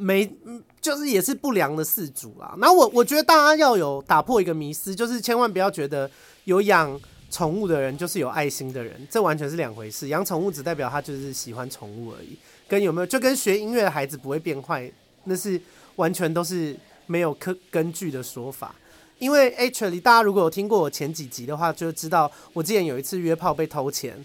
[0.00, 0.32] 没，
[0.80, 2.54] 就是也是不良的饲主啦。
[2.60, 6.08] 然后我我觉得大家要有打破一个迷思，就是千万不要觉得
[6.44, 6.98] 有养
[7.32, 10.06] 宠物的人就是有爱心的人，这完全是两回事。
[10.06, 14.88] 养宠物只代表他就是喜欢宠物而已，跟有没有就跟学音乐的孩子不会变坏，
[15.24, 15.60] 那是
[15.96, 18.72] 完全都是没有可根据的说法。
[19.18, 24.16] 因为 actually 大家如果有听过我前几集的话，就知道我之前有一次约炮被偷钱。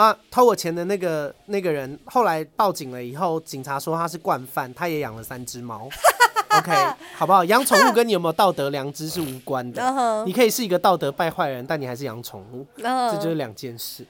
[0.00, 5.90] 啊，偷我钱的那个那个人后来报警了以后，警察说他是惯犯，他也养了三只猫。
[6.58, 6.72] OK，
[7.14, 7.44] 好不好？
[7.44, 9.82] 养宠物跟你有没有道德良知是无关的。
[9.84, 10.24] Uh-huh.
[10.24, 13.12] 你可以是一个道德败坏人，但你还是养宠物，Uh-huh.
[13.12, 14.06] 这就是两件事。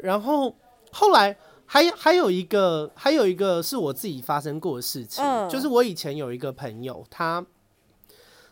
[0.00, 0.54] 然后
[0.90, 5.48] 后来还还有一个还有一个是我自己发生过的事情，Uh-huh.
[5.48, 7.44] 就是我以前有一个朋友，他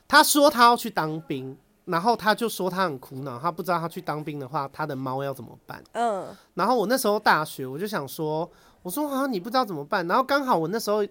[0.06, 1.56] 他说他要去当兵。
[1.90, 5.82] 然后他就说他很苦恼，他不知道他去当兵的话，他的猫要怎么办？
[5.92, 6.28] 嗯。
[6.54, 8.48] 然后我那时候大学，我就想说，
[8.82, 10.06] 我说啊，你不知道怎么办？
[10.06, 11.04] 然后刚好我那时候，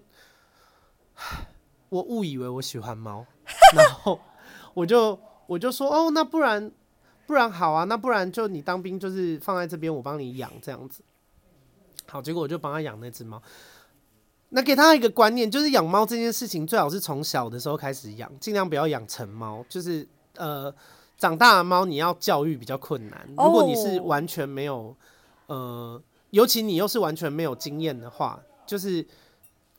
[1.90, 3.26] 我误以为我喜欢猫，
[3.76, 4.18] 然后
[4.72, 6.72] 我就我就说哦，那不然
[7.26, 11.02] 不然好啊，那不然就你当兵就是放在这边，我帮你养这样子。
[12.06, 13.42] 好，结果我就帮他养那只猫。
[14.48, 20.08] 那给他一个观念，就是养猫这件事情最好是从小的时候开始养，尽量不要养成猫，就是。
[20.36, 20.74] 呃，
[21.18, 23.28] 长大的猫你要教育比较困难。
[23.36, 24.96] 如果你是完全没有，
[25.46, 29.06] 呃，尤其你又是完全没有经验的话，就是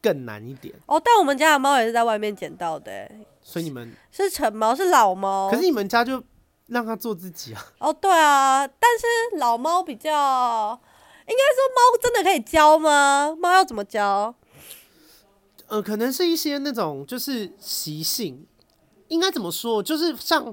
[0.01, 0.73] 更难一点。
[0.85, 3.09] 哦，但我们家的猫也是在外面捡到的，
[3.41, 5.49] 所以你们是成猫，是老猫。
[5.49, 6.21] 可是你们家就
[6.67, 7.65] 让它做自己啊？
[7.79, 10.79] 哦，对啊，但是老猫比较，
[11.27, 13.35] 应该说猫真的可以教吗？
[13.39, 14.35] 猫要怎么教？
[15.67, 18.45] 呃，可能是一些那种就是习性，
[19.12, 19.84] 应该怎么说？
[19.84, 20.52] 就是像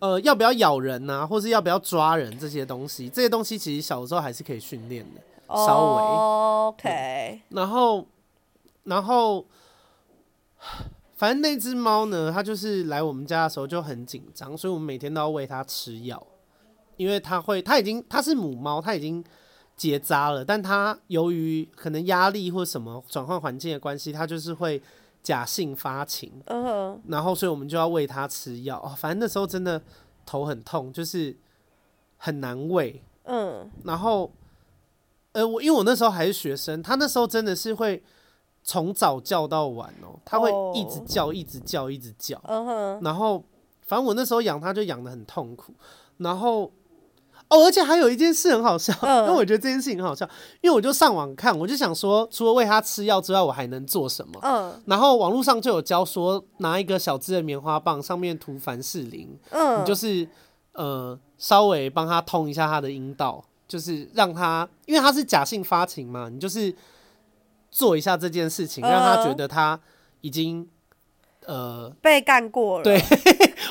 [0.00, 6.02] 呃，要不要咬人啊，或是要不要抓人这些东西，这些东西其实小的时候还是可以训练的，稍微。
[6.02, 7.40] Oh, OK。
[7.50, 8.06] 然后，
[8.84, 9.46] 然后，
[11.14, 16.26] 反正那只猫呢，它就是来我们家的时候就很紧张，所以我们每天都要喂它吃药，
[16.96, 19.24] 因为它会，它已经，它是母猫，它已经。
[19.76, 24.78] 结扎了，但它由于可能压力或什么转换环境的关系，它就是会
[25.22, 26.42] 假性发情。
[26.46, 27.02] 嗯哼。
[27.08, 28.78] 然后，所以我们就要喂它吃药。
[28.78, 29.82] 哦，反正那时候真的
[30.24, 31.36] 头很痛，就是
[32.16, 33.02] 很难喂。
[33.24, 33.70] 嗯。
[33.84, 34.32] 然后，
[35.32, 38.02] 呃，我因为我那时候还是学生，他那时候真的是会
[38.62, 42.40] 从早叫到晚哦，他会一直叫，一直叫，一直叫。
[42.44, 43.00] 嗯哼。
[43.02, 43.44] 然后，
[43.82, 45.74] 反正我那时候养它就养的很痛苦。
[46.18, 46.70] 然后。
[47.50, 50.24] 哦，而且还有一件事很好笑，因为我觉得这件事情很好笑，
[50.60, 54.38] 因为我就上网看，我就想说，除了喂它吃药之外，我还能做什么？
[54.42, 60.26] 嗯，然后网络上就有教说，拿一个小支的棉花棒，上面涂凡士林，嗯，你就是
[60.74, 66.72] 呃稍微帮它通一下它的阴道，就是让它，因为它是假性发情嘛，你就是
[67.68, 69.80] 做一下这件事情，让它觉得它
[70.20, 70.68] 已经。
[71.46, 72.84] 呃，被干过了。
[72.84, 73.02] 对，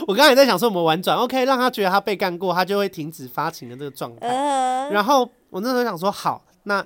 [0.08, 4.28] 我刚才也在想说，我们婉转，OK，让他觉得他被干过，他就会停止发情的这个状态。
[4.28, 4.92] Uh.
[4.92, 6.86] 然后我那时候想说，好，那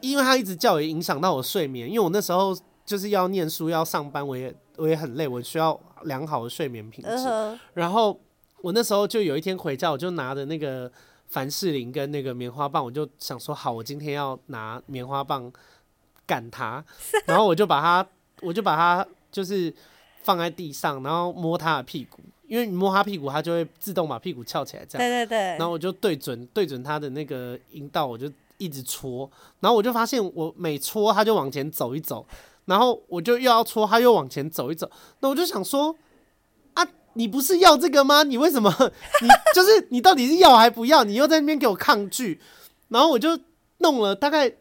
[0.00, 7.10] 因为他一直叫，也影响到我睡眠，因为我那时候就是要念书、要上班，我也我也很累，我需要良好的睡眠品质。
[7.10, 7.58] Uh.
[7.74, 8.18] 然后
[8.62, 10.90] 我那时候就有一天回家，我就拿着那个
[11.28, 15.52] 凡士林跟那个棉花棒，我就想说，好，我今天要拿棉花棒
[16.26, 16.84] 干他，
[17.26, 18.06] 然后我就把它，
[18.42, 19.74] 我就把它，就是。
[20.22, 22.18] 放在地上，然后摸它的屁股，
[22.50, 25.08] 因为你摸他屁股，他就会自动把屁股翘起来，这样。
[25.08, 25.38] 对对对。
[25.56, 32.26] 然后我就对准对准他的那个阴道，我就一直戳，然后我就发现我每戳他就往前走一走，
[32.64, 35.94] 然后我就又要戳他又往前走一走，那我就想说
[36.74, 38.24] 啊，你不是要这个吗？
[38.24, 38.68] 你为什么
[39.22, 41.04] 你就是你到底是要还不要？
[41.04, 42.40] 你又在那边给我抗拒，
[42.88, 43.38] 然后我就
[43.78, 44.52] 弄了大概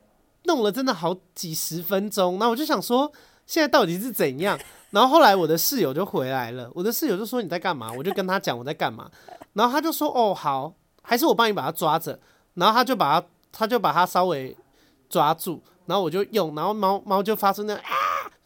[0.43, 3.11] 弄了真的好几十分钟，那我就想说
[3.47, 4.59] 现在到底是怎样？
[4.91, 7.91] 然后后来我的室友就回来了，我的室友就说，你在干嘛？
[7.95, 9.09] 我就跟他讲我在干嘛，
[9.53, 10.73] 然后他就说哦好，
[11.03, 12.19] 还是我帮你把它抓着，
[12.55, 14.57] 然后他就把它他就把它稍微
[15.07, 17.93] 抓住，然后我就用，然后猫猫就发出那啊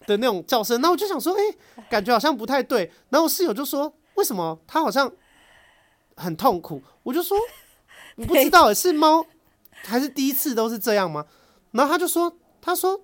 [0.05, 5.09] 的那种叫声，然后我就想说，哎，感觉好像不太对，然后我室友就说，为什么它好像
[6.17, 6.81] 很痛苦？
[7.03, 7.37] 我就说
[8.15, 9.25] 你不知道是猫
[9.71, 11.25] 还是第一次都是这样吗？
[11.71, 12.99] 然后他就说，他说。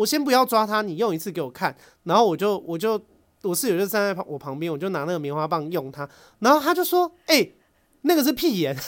[0.00, 2.98] 我先不要抓它，你用一次给我看，然后我就我就
[3.42, 6.08] 我室友就站在我旁边，我就拿那个棉花棒用它，
[6.38, 7.54] 然后他就说：“哎、欸，
[8.02, 8.74] 那个是屁眼。”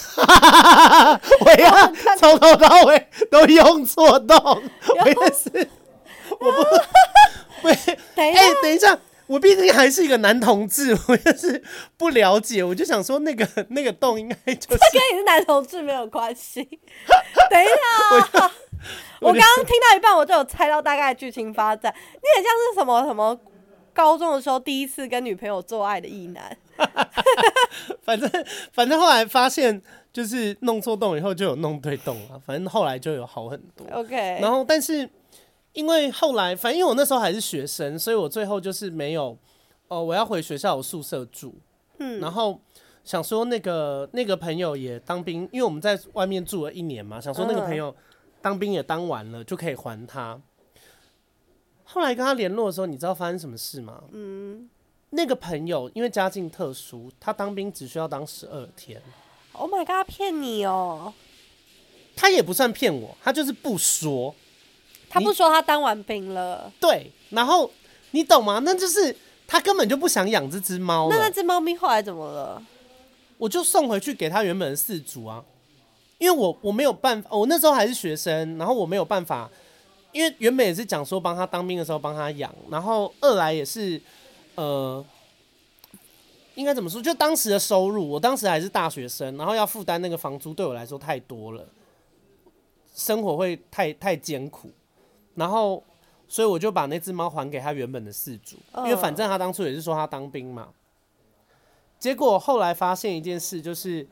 [1.45, 4.37] 我要 从头到尾都用错洞，
[5.05, 5.69] 我也是，
[6.41, 7.73] 我不，喂，
[8.15, 11.63] 哎，等一下，我毕竟还是一个男同志，我也是
[11.99, 14.79] 不了解，我就想说那个那个洞应该就是跟
[15.13, 16.63] 你是男同志没有关系。
[17.51, 18.51] 等一下、啊。
[19.21, 21.95] 我刚刚听到一半，我就有猜到大概剧情发展。
[21.97, 23.39] 你很像是什么什么
[23.93, 26.57] 高中的时候第一次跟女朋友做爱的异男。
[28.03, 28.29] 反正
[28.73, 29.81] 反正后来发现
[30.13, 33.87] 就是弄错洞以后就有弄对洞了，反正后来就有好很多。
[33.93, 34.39] OK。
[34.41, 35.09] 然后但是
[35.73, 39.39] 因为后来反正因为我那时候还是学生，所以我最后就是没有
[39.89, 41.55] 哦，我要回学校我宿舍住。
[41.99, 42.19] 嗯。
[42.21, 42.61] 然后
[43.05, 47.95] 想说那个那个朋友也当兵，因为我们在外面住了一年嘛，想说那个朋友。
[48.43, 50.39] 当兵也当完了，就可以还他。
[51.85, 54.03] 后来跟他联络的时候，你知道发生什么事吗？
[54.13, 54.69] 嗯，
[55.11, 59.01] 那个朋友因为家境特殊，他当兵只需要当十二天。
[59.53, 61.13] Oh my god，骗你哦！
[62.17, 64.35] 他也不算骗我，他就是不说。
[65.09, 66.73] 他不说他当完兵了。
[66.81, 67.71] 对，然后
[68.13, 68.61] 你懂吗？
[68.65, 69.15] 那就是
[69.47, 71.09] 他根本就不想养这只猫。
[71.11, 72.63] 那那只猫咪后来怎么了？
[73.37, 75.45] 我就送回去给他原本的饲主啊。
[76.23, 79.51] 因为我我没有办法，我那时候还是学生，然后我没有办法，
[80.13, 84.01] 因为原本也是讲说帮他当兵的时候帮他养，然后二来也是，
[84.55, 85.05] 呃，
[86.55, 87.03] 应该怎么说？
[87.03, 91.67] 就当时的收入，我当时还是大学生，然后要负担那个房租，对我来说太多了，
[92.95, 94.71] 生活会太太艰苦，
[95.35, 95.83] 然后
[96.29, 100.69] 所以我就把那只猫还给他原本的饲主，因为反正他当初也是说他当兵嘛。
[101.99, 104.07] 结果后来发现一件事，就是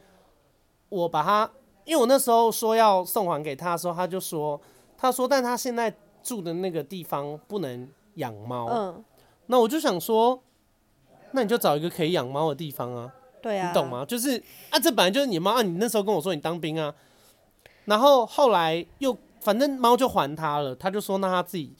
[0.88, 1.50] 我把它，
[1.84, 4.60] 因为我那时候说要送还给他的时候，他就说，
[4.96, 8.66] 他说，但他现在住的那个地方不能养猫。
[8.68, 9.04] 嗯，
[9.46, 10.40] 那我就想说，
[11.32, 13.12] 那你就找一个可以养猫的地方啊。
[13.42, 14.04] 对啊，你懂吗？
[14.04, 14.36] 就是
[14.68, 16.94] 啊，这本来就是你猫啊，你那时候跟我说你当兵啊，
[17.86, 21.74] 然后后来又反正猫就还他了，他就说那他自己，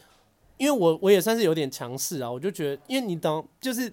[0.56, 3.92] 因为我我也算是有点强势啊，我就觉得，因为你懂就是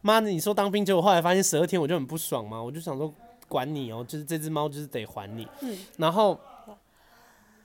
[0.00, 3.14] 妈的，你说当兵，结果后来发现十二天我就很不爽嘛，我就想说
[3.48, 6.38] 管你哦，就是这只猫就是得还你，嗯，然后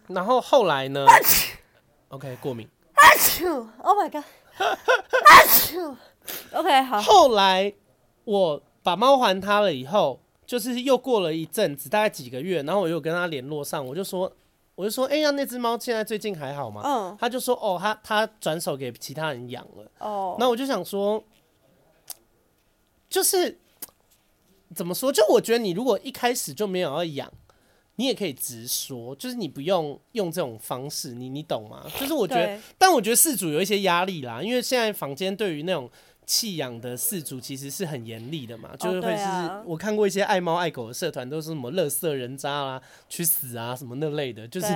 [0.07, 1.05] 然后后来呢
[2.09, 2.67] ？OK，过敏。
[3.77, 4.09] Oh my
[6.51, 7.01] god！OK，好。
[7.01, 7.73] 后来
[8.25, 8.61] 我。
[8.81, 14.31] 把猫还他了以后，就是又过了一阵子，大概几个月，然后我又跟他联络上，我就说，
[14.73, 16.81] 我就说，哎、欸、呀，那只猫现在最近还好吗？
[16.85, 19.91] 嗯，他就说，哦，他他转手给其他人养了。
[19.99, 21.21] 哦，那我就想说，
[23.09, 23.59] 就是
[24.75, 25.11] 怎么说？
[25.11, 27.31] 就我觉得你如果一开始就没有要养，
[27.95, 31.85] 你也可以直说，就是你不用用这种方式，你你懂吗？
[31.99, 35.89] 就是我觉得，但我觉得饲主有一些压力啦，因为现在坊间对于那种。
[36.31, 39.23] 弃养的饲主其实是很严厉的嘛，就是会是
[39.65, 44.67] 我看过一些爱猫爱狗的社团，都是什么垃圾人渣啦，去死啊什么那类的，就是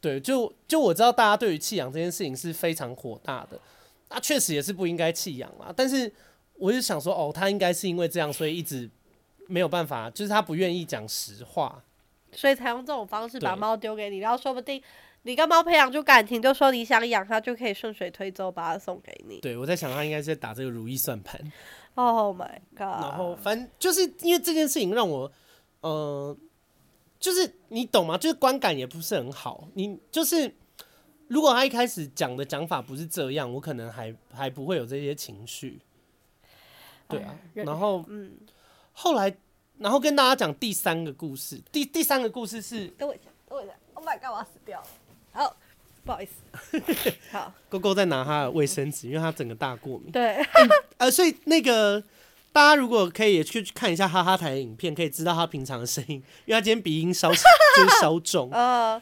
[0.00, 3.60] 对，就就我知道大家对于弃养这件事情是非常火大的，
[4.08, 6.10] 啊，确实也是不应该弃养啦，但是
[6.54, 8.88] 我就想说，哦，他应该是因为这样，所以一直
[9.48, 11.82] 没有办法，就是他不愿意讲实话，
[12.30, 14.80] 所以才用这种方式把猫丢给你，然后说不定。
[15.22, 19.40] 你跟猫培养出感情，就说你想养它，就可以顺水推舟把它送给你。
[19.40, 21.38] 对，我在想他应该是在打这个如意算盘。
[21.96, 23.02] Oh my god！
[23.02, 25.30] 然后反正就是因为这件事情让我，
[25.80, 26.34] 呃，
[27.18, 28.16] 就是你懂吗？
[28.16, 29.68] 就是观感也不是很好。
[29.74, 30.54] 你就是
[31.26, 35.80] 如果他一开始讲的讲法不是这样，我可能还还不会有这些情绪。
[37.08, 38.32] 对啊，然后嗯，
[39.00, 39.32] 后来
[39.78, 41.62] 然后跟大家讲第三个故事。
[41.70, 44.30] 第第三个故事是，等我一下，等我一下，Oh my god！
[44.32, 44.86] 我要死掉了。
[45.30, 45.56] 好，
[46.04, 47.12] 不好意思。
[47.30, 50.10] 好，勾勾在拿他的卫生纸，因为他整个大过敏。
[50.10, 52.02] 对，嗯，呃，所以那个
[52.52, 58.50] 大家如果可以也去看一下哈哈台的影片，可以知道他平常的声音，因为他今天鼻音稍就是稍重。
[58.52, 59.00] 呃，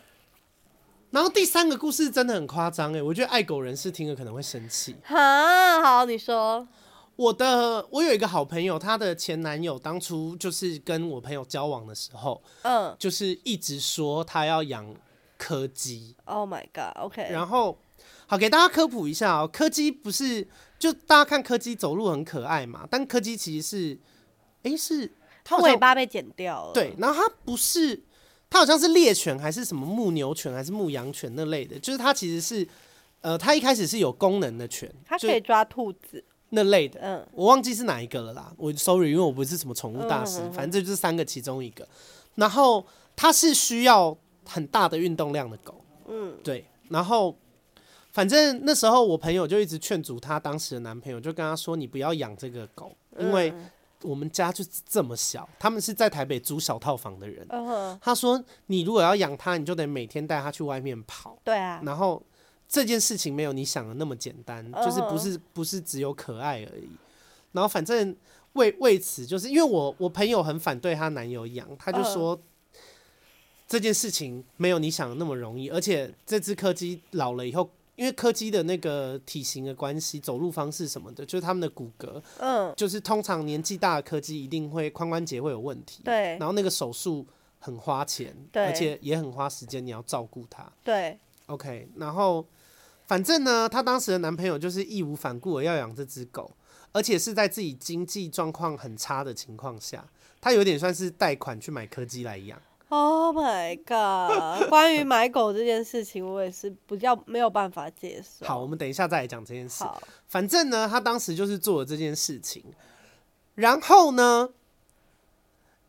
[1.11, 4.94] 然后第三个故事真的很夸张哎，我觉得爱狗人士听了可能会生气。
[5.04, 6.68] 哈，好，你说。
[7.16, 14.94] 我的，我有一个好朋友，她的前男友当初就是跟我朋友交往的时候，嗯，就是一直说他要养。
[15.38, 17.29] 柯基，Oh my God，OK。
[17.31, 17.76] 然后，
[18.26, 20.48] 好给大家科普一下哦，柯基不是
[20.79, 22.88] 就大家看柯基走路很可爱嘛？
[22.90, 23.98] 但柯基其实是，
[24.62, 25.12] 哎，是
[25.44, 26.72] 它尾巴被剪掉了。
[26.72, 28.02] 对，然后它不是，
[28.48, 32.66] 它好像是猎犬还是什么牧牛犬还是牧羊犬那类的，就是它其实是，
[33.20, 37.00] 呃，它一开始是有功能的犬，它可以抓兔子那类的。
[37.00, 41.87] 嗯，我忘记是哪一个了啦，我 sorry，因为我不是什么宠物大师，嗯、反正这就是三个其中一个。
[42.37, 44.16] 然后它是需要。
[44.48, 45.74] 很大的运动量的狗，
[46.06, 47.37] 嗯，对，然后
[48.12, 53.52] 反正那时候我朋友就一直劝阻她当时的男朋友，就跟他说：“你不要养这个狗，因为
[54.02, 57.44] 我们家就这么小，他们是在台北租小套房的人。
[58.00, 62.22] 他说你如果要养它，你就得每天带它去外面跑，对啊，然后
[62.68, 66.88] 这件事情没有你想的那么简单，就是不是不是只有可爱而已。
[67.52, 68.14] 然后反正
[68.55, 72.40] 为为此，就是因为我我朋友很反对她男友养，他就说。”
[73.68, 87.26] 这件事情没有你想的那么容易，而且这只柯基老了以后，因为柯基的那个体型的关系，走路方式什么的，就是他们的骨骼，嗯，就是通常年纪大的柯基一定会髋关节会有问题，对，然后那个手术
[87.59, 92.46] 很花钱，对，而且也很花时间，你要照顾它，对，OK，然后
[93.06, 96.50] 反正呢，她当时的男朋友就是义无反顾的要养这只狗，
[96.92, 100.04] 而且是在自己经济状况很差的情况下，
[100.40, 102.60] 他有点算是贷款去买柯基来养。
[102.88, 104.68] Oh my god！
[104.68, 108.46] 关于买狗这件事情，我也是比较没有办法接受。
[108.46, 109.82] 好，我们等一下再来讲这件事。
[109.82, 112.64] 好，反正呢，他当时就是做了这件事情，
[113.56, 114.50] 然后呢，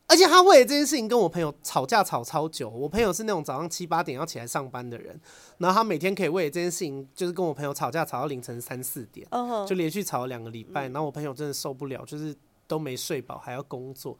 [0.08, 2.70] 而且他为了这件事情跟我朋友吵架吵超久。
[2.70, 5.20] 我朋友是那种早上七八点要起来上班的人，
[5.58, 9.67] 然后他每天可以为了这件事情，就是跟我朋友吵架吵到凌晨三四点，uh huh.
[9.67, 10.84] 就连续吵了两个礼拜。
[10.84, 12.34] 然后我朋友真的受不了，就是
[12.68, 14.18] 都没睡饱，还要工作。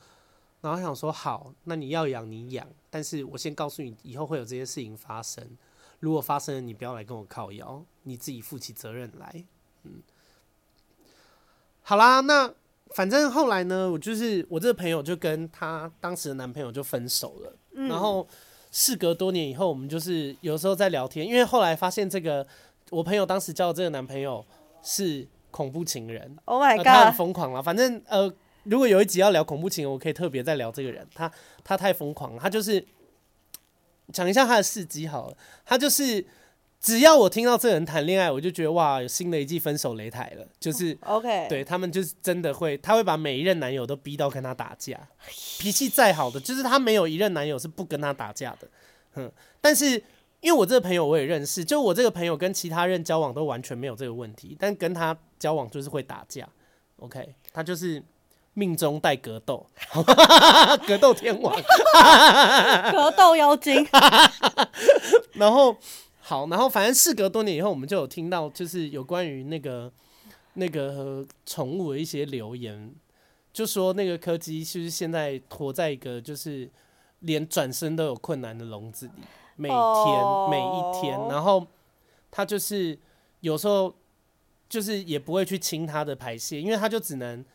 [0.60, 5.48] 然后想说好，那你要养你养，但是我先告诉你，以后会有这些事情发生。
[6.00, 9.46] 如果发生了，你不要来跟我靠腰，你自己负起责任来。
[9.84, 10.02] 嗯，
[11.82, 12.54] 好啦，那
[12.96, 17.54] 反正后来呢，我就是我这个朋友就跟她当时的男朋友就分手了。
[17.74, 18.28] 嗯，然后
[18.72, 22.46] 事隔多年以后，我们就是有时候在聊天，因为后来发现这个
[22.90, 24.46] 我朋友当时交的这个男朋友
[24.82, 26.38] 是恐怖情人。
[26.46, 28.34] Oh my god，他很疯狂了，反正呃。
[28.70, 31.08] 如果有一集要聊恐怖情人，我可以特别再聊这个人。
[31.16, 31.32] 他
[31.64, 32.86] 他太疯狂了，他就是
[34.12, 35.38] 讲一下他的事迹好了。
[35.66, 36.26] 他就是
[36.80, 40.48] 只要我听到这人谈恋爱，我就觉得哇，有新的一季分手擂台了。
[40.60, 45.00] 就是、哦、OK，对他们就是真的会，他会把每一任男友都逼到跟他打架。
[45.60, 48.68] 脾气再好的，就是他没有一任男友是不跟他打架的。
[49.16, 50.04] 嗯，但是。
[50.40, 56.48] 因为我这个朋友我也认识，就我这个朋友跟其他人交往都完全没有这个问题，但跟他交往就是会打架。
[56.98, 58.02] OK，他就是
[58.54, 59.66] 命中带格斗，
[60.86, 61.56] 格斗天王，
[62.94, 63.86] 格斗妖精。
[65.34, 65.76] 然后
[66.28, 69.90] 好，然后反正事隔多年以后，我们就有听到就是有关于那个
[70.56, 72.94] 那个宠物的一些留言，
[73.54, 76.70] 就说那个柯基是不是现在活在一个就是
[77.22, 79.14] 连转身都有困难的笼子里。
[79.56, 81.66] 每天每一天，然后
[82.30, 83.00] 它就是
[83.40, 83.96] 有时候
[84.68, 87.46] 就是也不会去清它的排泄，因为它就只能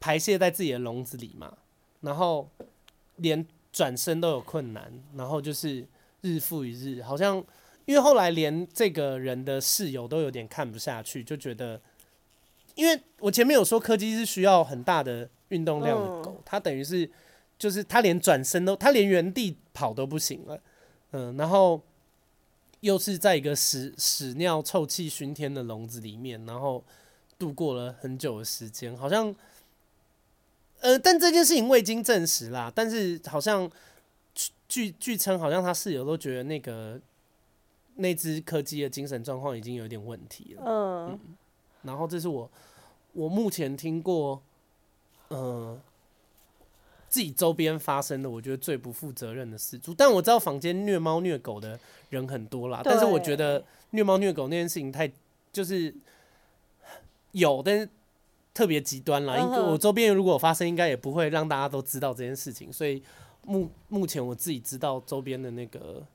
[0.00, 1.52] 排泄在自己的笼子里嘛。
[2.00, 2.48] 然后
[3.16, 5.86] 连转身都有困难，然后就是
[6.22, 7.44] 日复一日，好像
[7.90, 11.80] 因为后来连这个人的室友都有点看不下去，就觉得，
[12.76, 17.10] 因为我前面有说柯基是需要很大的运动量的狗，他等于是
[17.58, 20.62] 就是它连转身都，它连原地跑都不行了。
[21.10, 21.82] 嗯，然后
[22.78, 26.84] 又是在一个屎屎尿臭气熏天的笼子里面，然后
[27.40, 29.34] 度过了很久的时间，好像，
[30.78, 32.70] 呃，但这件事情未经证实啦。
[32.72, 33.68] 但是好像
[34.68, 37.00] 据据称，好像他室友都觉得那个
[38.00, 40.62] 那只柯基的精神状况已经有点问题了。
[40.66, 41.20] 嗯，嗯，
[41.82, 42.50] 然后这是我
[43.12, 44.42] 我目前听过，
[45.28, 45.80] 嗯。
[47.08, 49.92] 自己周边发生的，我觉得最不负责任的事主。
[49.92, 51.76] 但我知道坊间虐猫虐狗的
[52.08, 55.10] 人很多啦，但是我觉得虐猫虐狗那件事情太
[55.52, 55.92] 就是
[57.32, 57.88] 有，但是
[58.54, 59.36] 特别极端啦。
[59.36, 62.72] 因为我周边如果发生，应该也不会让大家都知道这件事情。
[62.72, 63.02] 所以
[63.42, 66.06] 目目前我自己知道周边的那个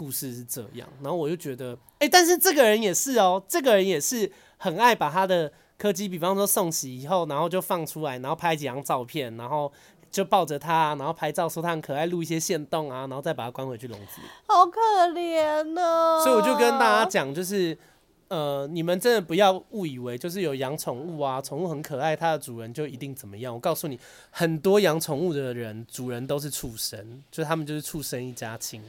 [0.00, 9.70] 故事是这样，然后我就觉得，哎，但是这个人也是哦，这个人也是很爱把他的柯基，比方说送洗以后，然后就放出来，然后拍几张照片，然后。
[10.10, 14.26] 就抱着它，然后拍照说它很可爱，录一些线动啊，然后再把它关回去笼子里。
[14.48, 14.80] 好可
[15.12, 16.20] 怜哦！
[16.24, 17.78] 所以我就跟大家讲，就是
[18.26, 23.54] 呃，你们真的不要误以为就是有养宠物啊，宠物很可爱，它的主人就一定怎么样。
[23.54, 23.96] 我告诉你，
[24.32, 28.82] 很多养宠物的人，主人都是畜生，就他们就是畜生一家亲。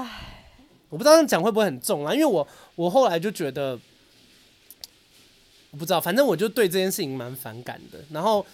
[0.00, 0.44] 唉，
[0.88, 2.12] 我不知道这样讲会不会很重啊？
[2.12, 3.78] 因为我我后来就觉得，
[5.70, 7.98] 我不知道，反正我就对这件事情蛮反感的。
[8.10, 8.44] 然后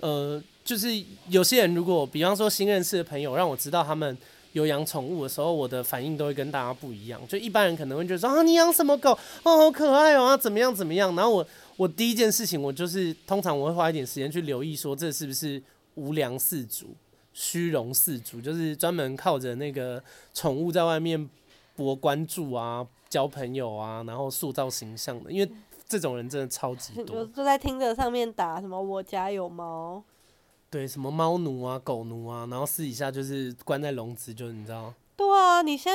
[0.00, 0.42] 呃。
[0.62, 0.88] 就是
[1.28, 4.16] 有些人，如果比方说新认识的朋友让我知道他们
[4.52, 7.20] 有养宠物的时候，我的反应都会跟大家不一样。
[7.26, 9.10] 就一般人可能会觉得说啊，你养什么狗？
[9.42, 11.16] 哦，好可爱哦，啊，怎么样怎么样？
[11.16, 11.46] 然后我
[11.76, 15.60] 我第一件事情，我就是通常我会花一点时间去留意，说这是不是
[15.94, 16.94] 无良饲主、
[17.40, 20.02] 虚荣饲主，就是专门靠着那个
[20.34, 21.30] 宠物在外面
[21.74, 25.32] 博关注啊、交朋友啊，然后塑造形象的。
[25.32, 25.50] 因为
[25.88, 30.04] 这种人真的超级 多，就在听着上面打什么“我家有猫”。
[30.68, 34.92] 对，什么猫奴啊、狗奴啊，然后私底下就是关在笼子，就是你知道？
[35.16, 35.94] 对啊，你先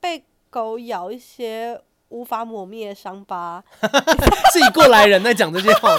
[0.00, 1.78] 被狗咬一些
[2.08, 3.62] 无法抹灭的伤疤，
[4.52, 5.90] 自己过来人在讲这些话。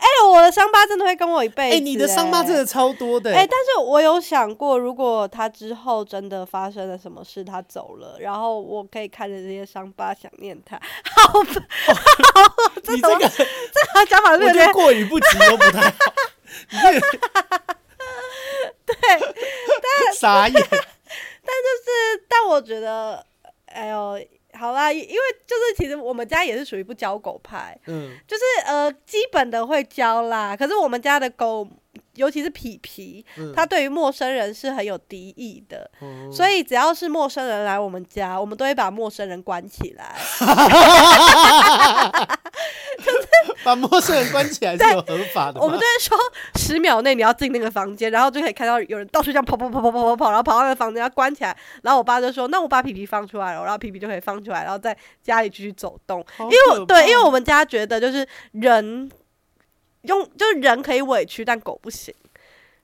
[0.00, 1.76] 哎、欸，我的伤疤真的会跟我一辈子、欸。
[1.76, 3.36] 哎、欸，你的伤疤真的超多的、欸。
[3.36, 10.80] 哎、欸，但是我有想过，如果他之后真的发生了什么事，他走了，然后我可以看着这些伤疤想念他。
[11.04, 13.44] 好， 你这个这
[13.94, 16.14] 个讲法是有点过于不及，都不太好。
[18.86, 20.54] 对，但傻眼。
[20.62, 23.24] 但就是，但我觉得，
[23.66, 24.20] 哎呦，
[24.60, 25.06] 好啦，因为
[25.46, 30.54] 就是，其实我们家也是属于不教狗派，嗯，就是呃，基本的会教啦。
[30.54, 31.66] 可是我们家的狗。
[32.16, 40.16] 尤其是皮皮，它对于陌生人是很有敌意的，嗯，所以只要是陌生人来我们家，我们都会把陌生人关起来。
[43.46, 45.60] 就 是把陌生人关起来是有合法的。
[45.60, 46.16] 我们都会说
[46.56, 51.56] 十秒内你要进那个房间，然后就可以看到有人到处这样跑跑跑跑跑跑跑，然后跑到那个房间要关起来。
[51.82, 59.10] 然后我爸就说：“那我把皮皮放出来了，然后皮皮就可以放出来，然后在家里继续走动。”因为对，因为我们家觉得就是人。
[60.04, 62.14] 用就是人可以委屈，但狗不行。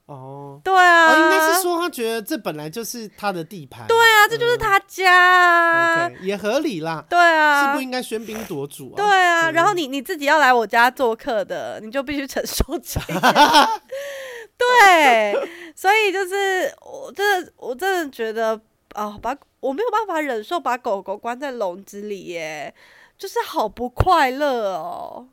[0.07, 3.87] 哦，对啊，哦、应该是说他觉得这本来就是他的地盘。
[3.89, 7.05] 对啊，这就是他家、嗯 okay, 也合理啦。
[7.11, 8.97] 对啊，是不应该喧宾夺主啊。
[8.97, 13.21] 对啊，然后你你自己要来我家做客的，你就必须承受这个。
[14.57, 15.35] 对，
[15.75, 18.55] 所以就是我真的我真的觉得
[18.95, 22.73] 啊、哦，把我没有办法忍受把狗狗关在笼子里耶，
[23.19, 25.29] 就是好不快乐哦。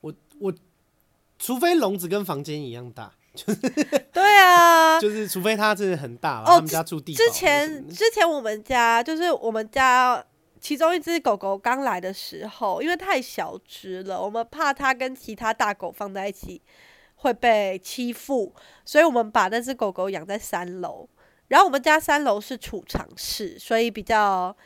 [0.00, 0.52] 我我
[1.38, 3.60] 除非笼子跟房间一样大，就是
[4.12, 10.24] 对啊， 就是除非它真的很大了，哦，他们家住地之前之前我们家就是我们家
[10.60, 16.62] 其中一只狗狗刚来的时候，因为太小只了，我们怕它跟其他大狗放在一起
[17.16, 18.54] 会被欺负，
[18.84, 21.08] 所以我们把那只狗狗养在三楼。
[21.48, 24.56] 然后我们家三楼是储藏室，所以比较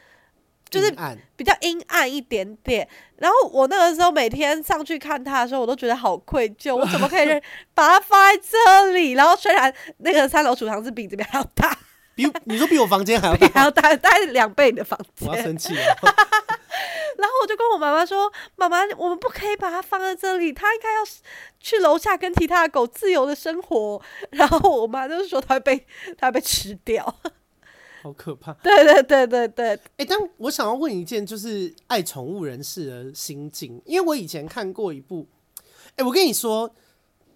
[0.69, 0.95] 就是
[1.37, 2.89] 比较阴暗一点点。
[3.17, 7.27] 然后我那个时候每天上去看它的时候，我都觉得好愧疚，我怎么可以
[7.75, 9.13] 把它放在这里？
[9.13, 11.77] 然后虽然那个三楼储藏室比这边还要大，
[12.15, 15.29] 比你说比我房间还要大，还要大，大概两倍你的房间。
[15.29, 15.97] 我要生气了。
[17.19, 21.01] 然后我就跟我妈妈说：“妈妈，我们不可以把它放在这里，它应该要
[21.59, 24.01] 去楼下跟其他的狗自由的生活。”
[24.31, 25.85] 然后我妈就说：“它会被
[26.17, 27.13] 它会被吃掉，
[28.03, 29.69] 好可怕。”对对对对对。
[29.71, 35.27] 哎、欸，但我想要问一件，就是爱宠物人士的心境，因为我以前看过一部，
[35.91, 36.71] 哎、欸，我跟你说，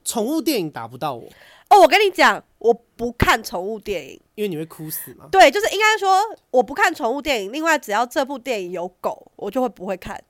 [0.05, 1.29] 宠物电影打不到我。
[1.69, 5.27] 哦，我跟你讲，我不看宠物电影，因为你会哭死吗？
[5.33, 6.19] 对，就是应该说
[6.51, 7.51] 我不看宠物电影。
[7.51, 10.23] 另外，只要这部电影有狗，我就会不会看。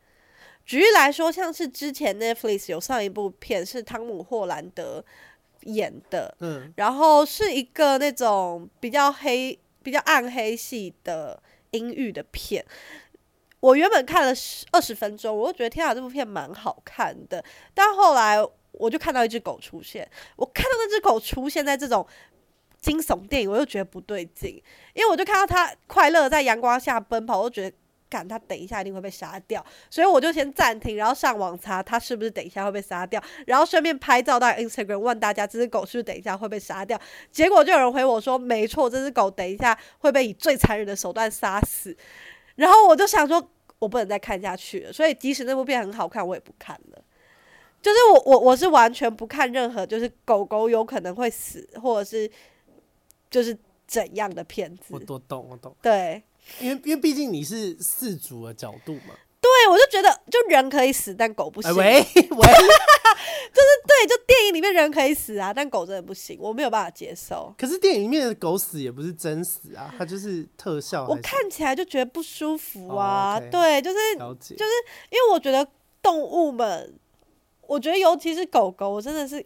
[0.65, 5.05] 举例来说，像是之前 Netflix 有上一部片是汤姆·霍兰德
[5.65, 12.65] 演的，嗯，然后是一个那种比较黑、比较暗黑系的阴郁的片。
[13.61, 18.39] 我原本看了十二十分钟，我就觉得天啊，这部片蛮好看的，但后来。
[18.75, 22.05] 我就看到一只狗出现，我看到那只狗出现在这种
[22.81, 24.51] 惊悚电影，我又觉得不对劲，
[24.95, 27.77] 因为我就看到它快乐在阳光下奔跑，我就觉得，
[28.13, 37.01] 干，他等一下一定会被杀掉，所以我就先暂停，然后上网查他是不是等一下会被杀掉，然后顺便拍照到 Instagram 问大家这只狗是不是等一下会被杀掉，
[37.31, 41.97] 结果就有人回我说，没错，这只狗等一下会被以最残忍的手段杀死，
[42.57, 43.43] 然后我就想说，
[43.79, 47.03] 我不能再看下去了，所以即使那部片很好看，我也不看了。
[47.81, 52.31] 就是我我我是完全不看任何就是狗狗有可能会死或者是
[53.29, 53.59] 就是
[53.89, 54.85] 怎样的片子。
[54.91, 55.75] 我都懂，我懂。
[55.83, 56.23] 对，
[56.61, 59.15] 因为因为毕竟你是四主的角度嘛。
[59.41, 61.75] 对，我就觉得就人可以死，但狗不行。
[61.75, 62.39] 喂喂， 就是
[63.87, 67.53] 对，就电影里面人可以死啊，但狗真的不行，我没有办法接受。
[67.59, 71.07] 可是电影里面的狗死也不是真死啊，它就是特效。
[71.09, 73.35] 我看起来就觉得不舒服啊。
[73.35, 73.51] Oh, okay.
[73.51, 74.73] 对，就是就是
[75.11, 75.67] 因为我觉得
[76.01, 76.95] 动物们。
[77.65, 79.43] 我觉得，尤其是狗狗，我真的是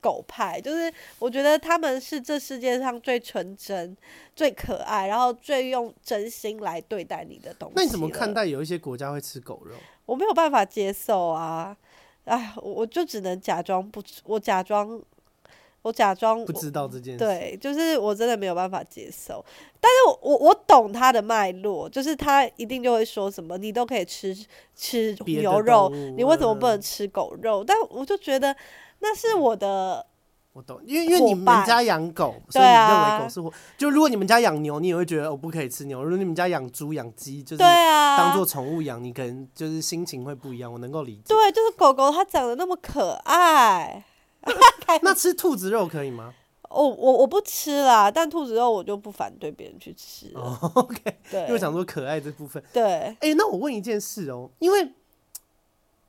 [0.00, 0.60] 狗派。
[0.60, 3.96] 就是我觉得他们是这世界上最纯真、
[4.34, 7.74] 最可爱，然后最用真心来对待你的东西。
[7.76, 9.74] 那你怎么看待有一些国家会吃狗肉？
[10.06, 11.76] 我没有办法接受啊！
[12.24, 15.00] 哎，我就只能假装不吃，我假装。
[15.82, 19.42] 我假装不知道这件事，对，就是我真的没有办法接受。
[19.80, 24.36] 但是我我，我懂他的脉络，就是他一定就会说什么，你都可以吃
[24.74, 27.62] 吃牛肉，你为什么不能吃狗肉？
[27.64, 28.54] 但我就觉得
[29.00, 30.06] 那是我的，
[30.52, 33.52] 我懂，因为因为你们家养狗，所以你认为狗是活。
[33.76, 40.72] 就如果你们家养牛，你也会觉得我不可以吃牛；如果你们家养猪养鸡，就是当做宠物养，你可能就是心情会不一样。
[40.72, 41.22] 我能够理解。
[41.28, 44.04] 对，就是狗狗它长得那么可爱。
[45.02, 46.34] 那吃兔子肉可以吗？
[46.70, 50.30] 我，我我不吃啦，但兔子肉我就不反对别人去吃。
[50.34, 52.62] 哦，OK，对，因为想说可爱这部分。
[52.72, 54.92] 对，哎、欸，那我问一件事哦、喔，因为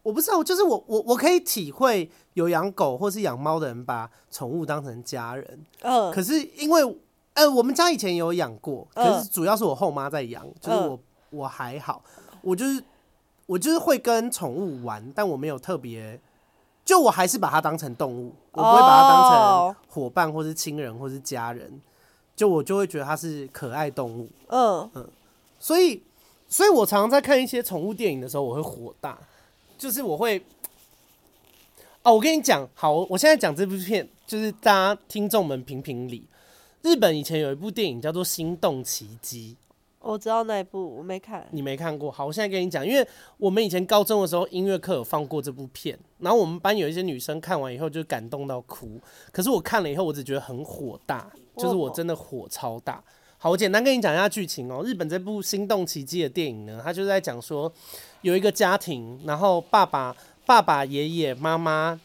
[0.02, 5.66] 我不知道，就是我我我可以体会有养狗或是养猫的人把宠物当成家人。
[5.82, 6.12] 嗯。
[6.12, 6.82] 可是因为
[7.34, 12.02] 呃，我们家以前有养过，可是主要是我后妈在养，就是我我还好，
[12.42, 12.84] 我就是
[13.46, 16.20] 我就是会跟宠物玩，但我没有特别。
[16.86, 21.80] 就我还是把它当成动物，我不会把它当成伙伴或是亲人或是家人。
[22.36, 24.28] 就我就会觉得它是可爱动物。
[24.48, 25.08] 嗯嗯，
[25.60, 26.02] 所以，
[26.48, 29.20] 所以我常常在看一些宠物电影的时候，我会火大，
[29.80, 30.38] 就是我会，
[32.04, 36.28] 哦，我跟你讲，好，我现在讲这部片，就是大家听众们评评理。
[36.82, 39.56] 日本以前有一部电影叫做《心动奇迹》。
[40.02, 41.48] 我知道那一部，我没看。
[41.52, 42.12] 你没看过？
[42.12, 43.08] 好，我现在跟你讲，因为
[43.38, 49.00] 我们以前高中的时候音乐课有放过这部片，然后我们班有一些女生看完以后就感动到哭。
[49.32, 53.02] 可是我看了以后，我只觉得很火大，就是我真的火超大。
[53.42, 54.84] 好，我简单跟你讲一下剧情哦。
[54.86, 57.72] 日本这部《心动奇迹》的电影呢，它就在讲说
[58.22, 60.14] 有一个家庭，然后爸爸、
[60.46, 62.00] 爸爸、爷爷、妈妈、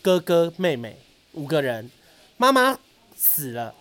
[0.00, 0.96] 哥哥、妹妹
[1.32, 1.90] 五个人，
[2.36, 2.78] 妈妈
[3.14, 3.74] 死了，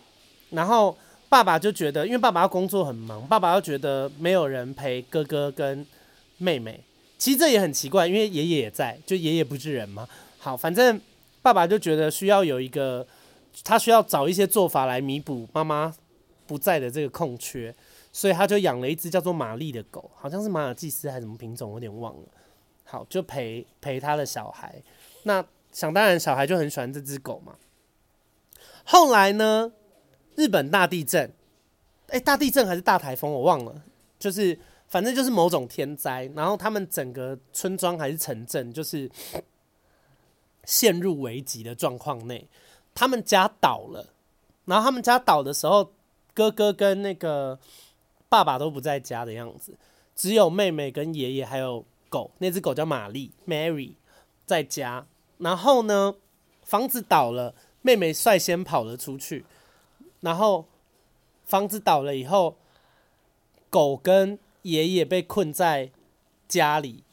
[0.50, 0.98] 然后。
[1.28, 5.86] 爸爸就觉得，因为爸爸要工作很忙，爸爸又觉得没有人陪哥哥跟
[6.38, 6.80] 妹妹。
[7.18, 10.08] 其实这也很奇怪，因为爷爷也在，就爷爷不是人嘛。
[10.38, 11.02] 好，反正
[11.42, 13.06] 爸爸就觉得需要有一个，
[13.66, 15.94] 他需要找一些做法来弥补妈妈
[16.48, 17.76] 不在的这个空缺，
[18.12, 22.28] 所以他就养了一只叫做玛丽的狗，好像是马尔济斯还是什么品种，我有点忘了。
[22.84, 24.82] 好，就陪陪他的小孩。
[25.24, 27.56] 那想当然，小孩就很喜欢这只狗嘛。
[28.84, 29.72] 后来呢，
[30.36, 31.34] 日本大地震，
[32.10, 33.82] 哎、大地震还是大台风，我忘了，
[34.20, 39.10] 就是反正就是某种天灾，然后他们整个村庄还是城镇，就是
[40.64, 42.48] 陷入危急的状况内，
[42.94, 44.14] 他们家倒了，
[44.66, 45.92] 然后他们家倒的时候，
[46.36, 47.58] 哥哥跟那个
[48.30, 49.76] 爸爸都不在家的样子，
[50.16, 53.94] 只有妹妹跟爷爷还有狗，那只狗叫玛丽 Mary
[54.46, 55.08] 在家，
[55.40, 56.14] 然后呢，
[56.62, 57.56] 房子倒了。
[57.82, 59.46] 妹妹率先跑了出去，
[60.22, 60.66] 然后
[61.44, 62.58] 房子倒了以后，
[63.70, 65.92] 狗跟爷爷被困在
[66.48, 67.04] 家里。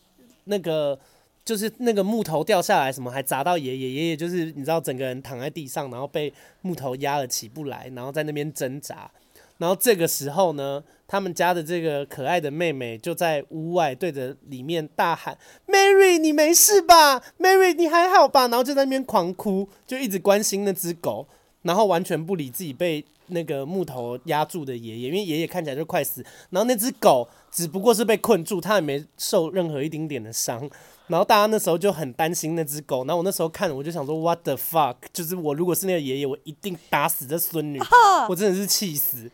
[0.45, 0.99] 那个
[1.45, 9.11] 就是那个木头掉下来，什么还砸到爷爷，爷爷就是你知道，整个人躺在地上，然后被木头压了起不来，然后在那边挣扎。
[9.59, 15.39] 然后这个时候呢，他们家的这个可爱的妹妹就在屋外对着里面大喊
[15.69, 21.29] ：“Mary，你没事吧？Mary，你还好吧？”然后就在那边狂哭，就一直关心那只狗，
[21.63, 26.25] 然后完全不理自己被那个木头压住的爷爷，因为爷爷看起来就快死。
[26.51, 30.71] 然后那只狗只不过是被困住，它也没受任何一丁点的伤。
[31.09, 33.05] 然后大家那时候就很担心那只狗。
[33.05, 37.81] 然后我那时候看，我就想说：“What the fuck？” 就是我如果是那个爷爷，我一定打死这孙女，
[38.29, 39.31] 我真的是气死。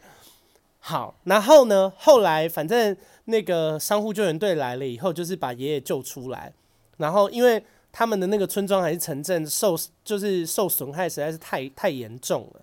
[0.80, 1.92] 好，然后呢？
[1.96, 2.96] 后来反正
[3.26, 6.52] 那个商户救援队来了以后，就是把爷爷救出来。
[6.96, 12.62] 然后因为他们的那个村庄还是城镇受，就是受损害实在是太太严重了。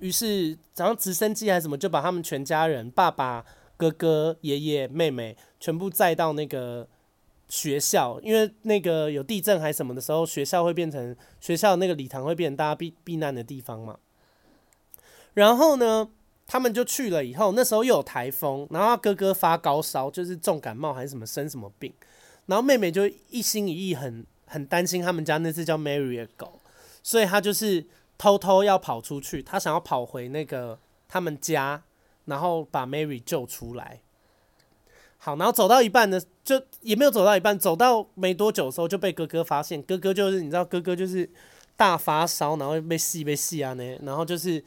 [0.00, 3.44] 于是早上直升机还是什么，就把他们全家人，爸爸、
[3.76, 6.88] 哥哥、爷爷、妹妹，全部载到那个
[7.48, 8.20] 学校。
[8.22, 13.98] 因为那个有地震还是什么的时候，学校会变成学校那个礼堂会变成大家避避难的地方嘛。
[15.34, 16.10] 然后呢？
[16.52, 21.94] 他们就去了以后，那时候又有台风，然后哥哥发高烧，就是重感冒还是什么生什么病，
[22.46, 26.58] 然后妹妹就一心一意很很担心他们家那只叫 Mary 的狗，
[27.04, 27.86] 所以她就是
[28.20, 31.82] 偷偷要跑出去，他想要跑回那个他们家，
[32.26, 34.00] 然后把 Mary 救出来。
[35.16, 41.30] 好，然后走到一半呢，就也没有走到一半，走到没多久的时候就被哥哥发现，哥哥就是你知道哥哥就是
[41.78, 44.62] 大发烧，然后被戏被戏啊呢，然后就是。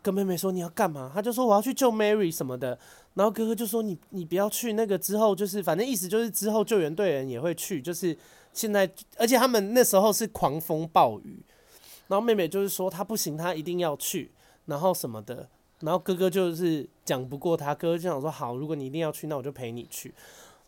[0.00, 1.10] 跟妹妹说你要干嘛？
[1.12, 2.78] 他就说我要去救 Mary 什么的。
[3.14, 8.16] 然后哥哥就说你你不要去，那个之后就是反正意思就是之后救援队人也会去，就是
[8.52, 11.42] 现在，而且他们那时候是狂风暴雨。
[12.08, 14.30] 然后妹妹就是说她不行，她一定要去，
[14.66, 15.48] 然后什么的。
[15.80, 20.12] 然后哥哥就是讲不过他，哥哥就想说好，如果你一定要去，那我就陪你去。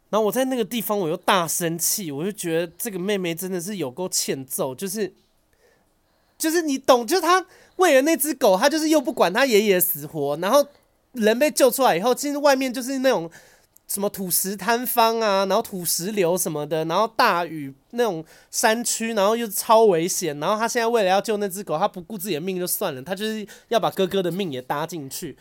[0.09, 5.12] 然后我在那个地方我又大生气，我就觉得这个妹妹真的是有够欠揍，就是
[6.38, 7.45] 就是你懂，就是他。
[7.76, 10.62] 为了那只狗，他就是又不管他爷爷死活，然后
[11.12, 13.30] 人被救出来以后，其实外面就是那种
[13.91, 25.36] 什么土石坍方啊，然后土石流什么的，然后大雨那种山区，然后又超危险，然后他现在为了要救那只狗，他不顾自己的命就算了，他就是要把哥哥的命也搭进去，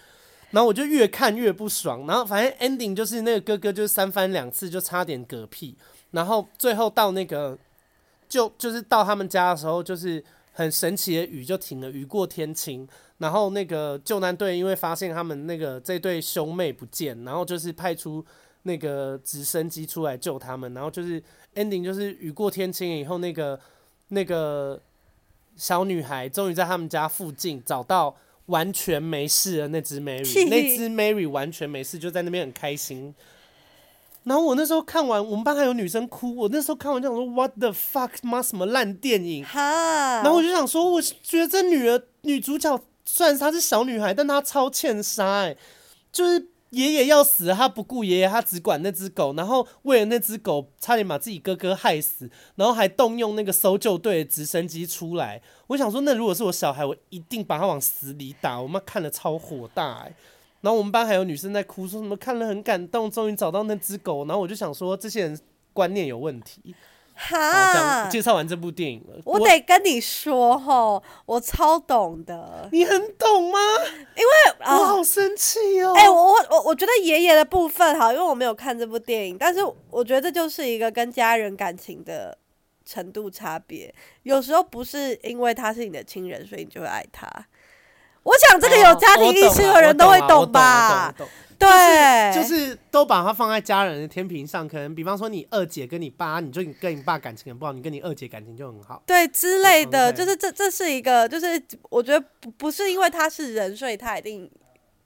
[0.50, 5.78] 然后我就越看越不爽，然后反正 ending 就是那个哥哥就是三番两次就差点嗝屁，
[6.10, 7.56] 然后最后到那个
[8.28, 10.24] 就就是到他们家的时候就是。
[10.52, 12.86] 很神奇的雨就停了，雨过天晴。
[13.20, 18.26] 然后那个救难队因为发现他们那个这对兄妹不见，然后就是派出
[18.64, 20.74] 那个直升机出来救他们。
[20.74, 21.22] 然后就是
[21.56, 23.60] ending 就是雨过天晴以后，那个
[24.08, 24.82] 那个
[25.56, 28.16] 小女孩终于在他们家附近找到
[28.46, 33.14] 完全没事的那只 Mary，那只 Mary 完全没事，就在那边很开心。
[34.24, 36.36] 然后我那时候看完，我们班还有女生哭。
[36.36, 39.46] 我那时候看完就想说，What the fuck，妈什么烂电影？
[39.54, 42.80] 然后我就想说，我觉得这女儿女主角
[43.12, 45.58] 虽然她是小女孩，但她超欠杀哎，
[46.12, 55.42] 就是爷爷要死，她不顾爷爷，她只管那只狗，然后为了那只狗，差点把自己哥哥害死，然后还动用那个搜救队的直升机出来。
[55.68, 58.62] 我想说，那如果是我小孩，我一定把他往死里打。
[58.62, 60.16] 我妈看了超火大哎。
[60.62, 64.26] 然后我们班还有女生在哭，说什么看了很感动，终于找到那只狗。
[64.26, 65.40] 然后我就想说，这些人
[65.74, 66.76] 观念有问题。
[67.22, 72.70] 哈，介绍完这部电影了，我得跟你说吼，我超懂的。
[72.72, 73.60] 你很懂吗？
[74.16, 75.94] 因为我好生气哦。
[75.98, 79.60] 哎、欸，我我我我觉得爷爷的部分哈，因为我没有看这部电影，但是
[79.90, 82.38] 我觉得这就是一个跟家人感情的
[82.86, 83.94] 程度差别。
[84.24, 87.28] 有时候不是因为他是你的亲人，所以你就会爱他。
[88.24, 91.14] 我想这个有家庭意识的人都会懂吧？
[91.60, 94.66] 对，就是都把它放在家人的天平上。
[94.68, 100.12] 可能比方说你二姐跟你爸，你就你跟你爸感情很不好，你跟你二姐感情就很好，对之类的。
[100.14, 104.50] 就是这这是一个，就是我觉得不不是因为他是人，所以他一定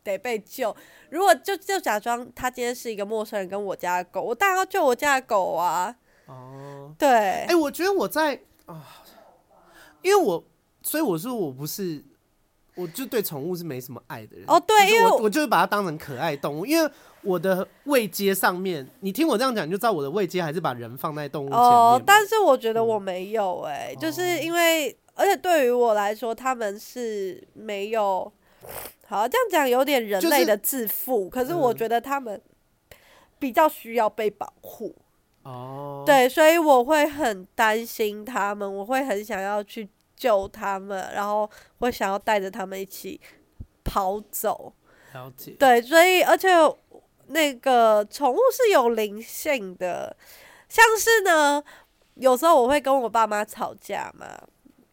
[0.03, 0.75] 得被救。
[1.09, 5.95] 如果就就假装他今天是一个陌生人，跟我家的狗，我当然要救我家的狗啊。
[6.27, 7.09] 哦，对。
[7.09, 8.85] 哎，我觉得我在啊。
[10.03, 10.43] 因为我，
[10.81, 12.03] 所以我说我不是，
[12.76, 14.45] 我就对宠物是没什么爱的人。
[14.47, 21.69] 哦，对，因为我我就是把它当成可爱动物，因为我的位阶上面，你听我这样讲，你就知道我的位阶还是把人放在动物前面。
[21.69, 28.32] 哦，但是我觉得我没有哎、欸，嗯、就是因为，而且对于我来说，他们是没有，
[29.05, 32.41] 好这样讲有点人类的自负，就是、可是我觉得他们
[33.39, 34.95] 比较需要被保护。
[35.43, 39.88] 哦，对，所以我会很担心他们，我会很想要去
[40.24, 41.49] 救他们，然后
[41.80, 43.19] 会想要带着他们一起
[43.84, 44.71] 跑走。
[45.13, 45.51] 了解。
[45.59, 46.47] 对，所以而且
[47.28, 50.15] 那个宠物是有灵性的，
[50.69, 51.61] 像是呢，
[52.13, 54.26] 有时候我会跟我爸妈吵架嘛，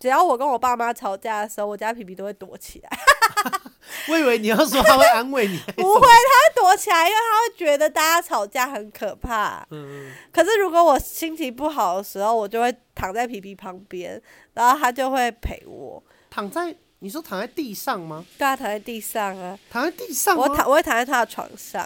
[0.00, 2.90] 只要我跟我爸妈吵架的时候，我家皮皮都会躲起来。
[4.08, 9.66] 我以为你要说他会安慰你，不会，他会躲起来，因为他会觉得大家吵架很可怕。
[9.70, 14.20] 嗯，可是如果我心情不好的时候，我就会躺在皮皮旁边，
[14.54, 16.02] 然后他就会陪我。
[16.30, 18.24] 躺在你说躺在地上吗？
[18.38, 20.36] 对啊，躺在地上啊，躺在地上。
[20.36, 21.84] 我躺，我会躺在他的床上。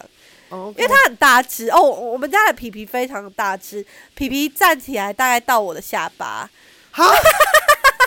[0.50, 3.84] 哦，okay，因为他很大只哦，我们家的皮皮非常大只，
[4.14, 6.50] 皮皮站起来大概到我的下巴。
[6.90, 7.04] 好。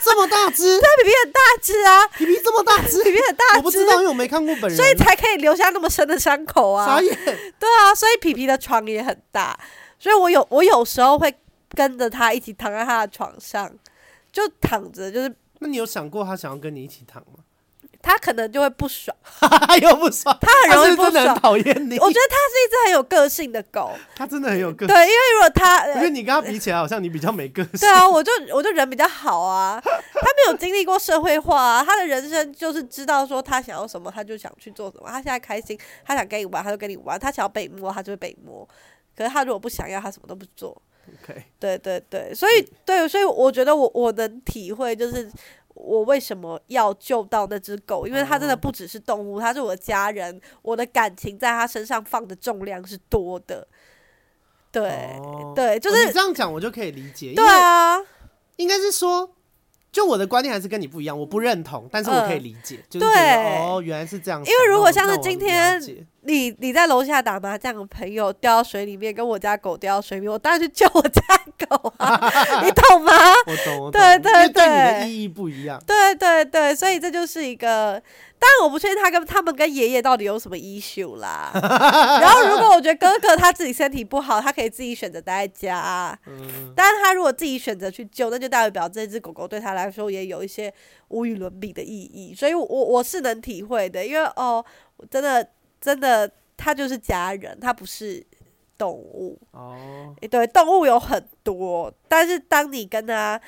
[0.04, 2.08] 这么大只，那，皮皮很大只啊！
[2.10, 6.86] 皮皮这么大只，皮皮很大只，我不知道，因为我没看过本人，所以才可以留下那么深的伤口啊！
[6.86, 7.16] 傻眼。
[7.60, 9.58] 对啊，所以皮皮的床也很大，
[10.00, 11.34] 所以我有我有时候会
[11.70, 13.72] 跟着他一起躺在他的床上，
[14.32, 15.36] 就躺着，就是。
[15.60, 17.40] 那你有想过他想要跟你一起躺吗？
[18.08, 19.16] 他可能就会不爽，
[19.84, 21.98] 又不爽，他很容易不爽，讨厌你。
[22.00, 24.96] 我觉得他是一只很有个性的狗，他真的很有个性。
[24.96, 27.80] 对，因为如果他，因为你跟他比起来，好像你比较没个性。
[27.82, 35.10] 对啊，我就我就人比较好啊， 他没有经历过社会化啊，他的人生就是知道说他想要什么，他就想去做什么。
[35.10, 38.66] 他现在开心，他想跟你玩，他就跟你玩；他想要被摸，他就会被摸。
[39.18, 40.82] 可是他如果不想要，他什么都不做。
[41.24, 45.30] OK，对对对，所以对，所以我觉得我我能体会就是。
[45.78, 48.08] 我为什么要救到那只狗？
[48.08, 53.68] 因为它真的不只是动物，它是我的家人，我的感情在它身上放的重量是多的。
[54.72, 57.34] 对，哦、对，就是、哦、你这样讲，我就可以理解。
[57.34, 57.98] 对啊，
[58.58, 59.34] 应该是说。
[59.90, 64.40] 就我的观念还是跟你不一样，我不认同，但是我可以理解，呃、就是对哦，原来是这样。
[64.42, 65.82] 因为如果像是今天
[66.28, 71.22] 你你在楼下打麻将的朋友掉到水里面，跟我家狗掉到水里面，我当然去救我家
[71.68, 72.20] 狗啊，
[72.64, 73.14] 你懂吗？
[73.48, 75.82] 我懂，我懂，对对对，对你的意义不一样。
[75.88, 78.02] 对对对，所以这就是一个。
[78.40, 81.50] 当然我不确定他跟他们跟爷爷到底有什么 issue 啦。
[82.22, 86.20] 然后如果我觉得哥哥他自己身体不好，他可以自己选择待在家。
[86.76, 90.72] 但是他如果自己选择去救，那就代表这只狗狗对他来说也有一些
[91.08, 92.36] 无与伦比的意义。
[92.36, 94.64] 所以我，我我是能体会的，因为哦，
[95.10, 95.50] 真的
[95.82, 98.26] 真的，他就是家人，他不是
[98.78, 99.40] 动物。
[99.52, 100.16] 哦。
[100.30, 103.40] 对，动物有很多，但是当你跟他。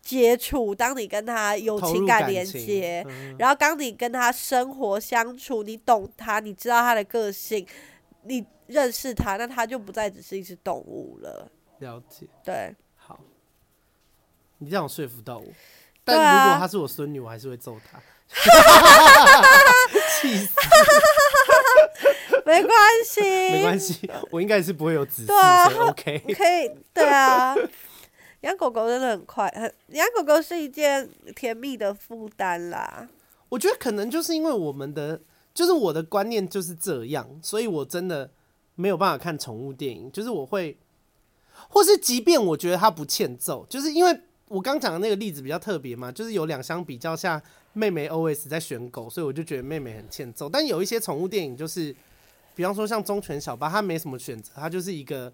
[0.00, 7.66] 接触，当你跟他有情感连接，嗯、然后当你跟他生活相处，你懂他，你知道他的个性，
[8.22, 11.50] 你认识他，那他就不再只是一只动物了。
[11.80, 12.26] 了解。
[12.42, 12.74] 对。
[12.96, 13.20] 好。
[14.56, 15.44] 你这样说服到我。
[16.04, 18.00] 但如果他是我孙女，我还是会揍他。
[20.20, 20.50] 气死。
[22.44, 23.20] 没关系。
[23.20, 26.18] 没关系，我应该是不会有子嗣，对啊，OK。
[26.34, 27.54] 可以，对啊。
[28.42, 33.08] 养狗狗真的很快，很养狗狗是一件甜蜜的负担啦。
[33.48, 35.20] 我觉得可能就是因为我们的，
[35.52, 38.30] 就是我的观念就是这样，所以我真的
[38.76, 40.10] 没有办法看宠物电影。
[40.12, 40.78] 就是我会，
[41.68, 47.42] 或是即便我觉得它不欠揍，就是因为我刚讲的那个例子比较特别嘛，就是有两相比较下，
[47.72, 50.48] 妹妹 always 在选狗，所以我就觉得妹妹很欠揍。
[50.48, 51.94] 但有一些宠物电影，就是
[52.54, 55.32] 比方说像忠犬小八，它没什么选择，它就是一个。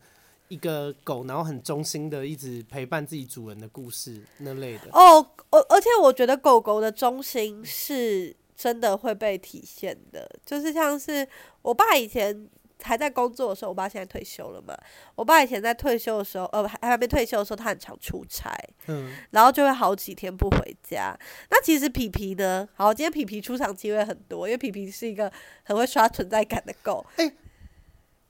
[0.49, 11.27] 一个狗，然后很忠心的一直陪伴自己主人的故事那类的哦，而而且我觉得狗狗的忠心是真的会被体现的，就是像是
[11.63, 12.47] 我爸以前
[12.85, 14.77] 还在工作的时候，我爸现在退休了嘛，
[15.15, 18.55] 我爸以前在退休的时候，呃，还还没退休的时候，他很常出差，
[18.89, 21.19] 嗯，然后就会好几天不回家。
[21.51, 25.33] 那其实皮皮呢，好，今天皮皮出场机会很多，因为皮皮是一个
[25.63, 27.33] 很会刷存在感的狗，欸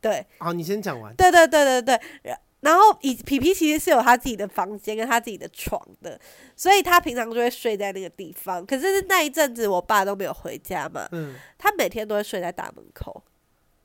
[0.01, 1.15] 对，好，你先讲完。
[1.17, 6.21] 对对对对对，然后以皮皮其实是有他自己的房间跟他自己的床的，
[6.55, 8.65] 所以他平常就会睡在那个地方。
[8.65, 13.23] 可是那一阵子我爸都没有回家嘛，嗯，他每天都会睡在大门口。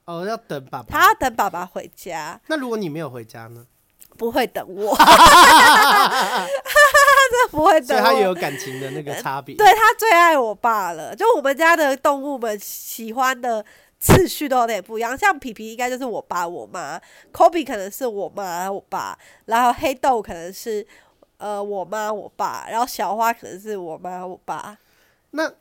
[0.09, 0.87] 哦，要等爸爸。
[0.89, 2.41] 他要等爸爸回家。
[2.47, 3.65] 那如果你没有回家呢？
[4.17, 4.97] 不会等我。
[7.31, 7.95] 这不会等我。
[7.95, 9.55] 所以他也有感情的那个差别。
[9.55, 13.63] 对，他最爱我爸了，就我们家的动物们喜欢的。
[14.01, 16.97] 次序都有点不一样，像皮皮应该就是我爸我妈
[17.33, 20.87] ，Kobe 可能是我妈我爸，然后黑豆可能是
[21.35, 24.77] 呃我妈我爸，然后小花可能是我妈我爸。
[25.31, 25.51] 那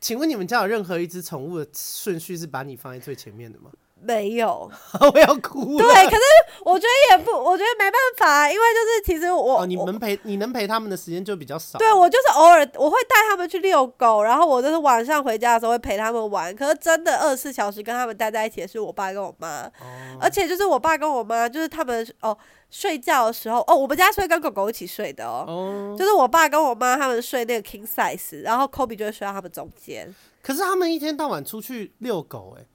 [0.00, 3.72] 请问你们家有任何一只宠物的顺序是把你放在最前面的吗？
[4.02, 4.70] 没有，
[5.00, 5.84] 我要哭了。
[5.84, 6.22] 对，可是
[6.64, 11.78] 我觉得也不，我觉得没办法，因为就是其实我，哦，你们陪你能陪他们的时间就比较少。
[11.78, 16.54] 对，我就是偶尔我会带他们去遛狗，然后我就是晚上回家的时候会陪他们玩。
[16.54, 22.36] 可是真的二十四小时跟他们待在一起的是我爸跟我妈，哦，而且就是我爸跟我妈，就是他们哦
[22.70, 30.14] 睡觉的时候，哦，我们家是会跟狗狗一起睡的哦，哦就是我爸跟我妈他们睡那个 king size，然后 Kobe 就会睡到他们中间。
[30.42, 32.66] 可是他们一天到晚出去遛狗，欸，哎。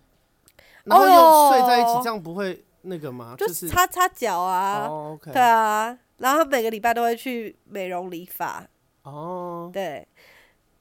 [0.85, 3.35] 然后又睡在一起，这样不会那个吗？
[3.37, 4.89] 就是擦擦脚啊，
[5.31, 5.97] 对啊。
[6.17, 8.65] 然后他每个礼拜都会去美容理发。
[9.03, 10.07] 哦，对。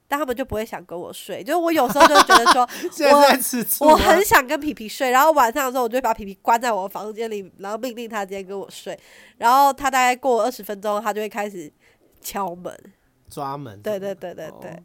[0.06, 2.68] 但他们就不会想跟我睡，就是我有时候就觉得说，
[3.80, 8.96] 我我很想跟皮皮睡，然后晚上的时候我就会把皮皮关在我房间里，然后命令他今天跟我睡。
[9.38, 11.72] 然后他大概过二十分钟，他就会开始
[12.20, 12.78] 敲门、
[13.30, 13.80] 抓门。
[13.80, 14.82] 对对对对对。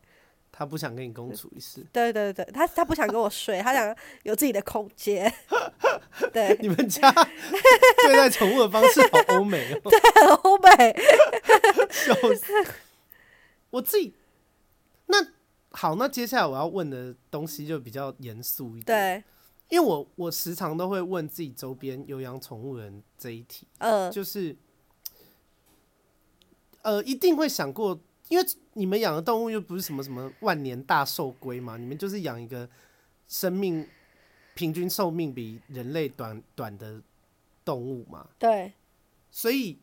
[0.60, 1.82] 他不想跟你共处一室。
[1.90, 5.34] 对对对，他他不想跟我睡，他想有自己的空间。
[6.34, 9.80] 对，你们家对待宠物的方式好欧美哦。
[9.90, 10.70] 对，很欧美。
[11.90, 12.74] 笑死！
[13.70, 14.14] 我自己
[15.06, 15.26] 那
[15.72, 18.86] 好，那接下来我要问的东西就比较严肃一点。
[18.86, 19.24] 对，
[19.70, 24.54] 因为我我时常都会问自己周边有养宠物人这一题，呃，就是
[26.82, 27.98] 呃，一定会想过。
[28.30, 32.70] 因为你们养的动物又不是什么什么万年大寿龟嘛，你们就是养一个
[33.28, 33.86] 生命
[34.54, 37.02] 平均寿命比人类短短的
[37.66, 38.30] 动物嘛。
[38.38, 38.72] 对。
[39.32, 39.80] 所以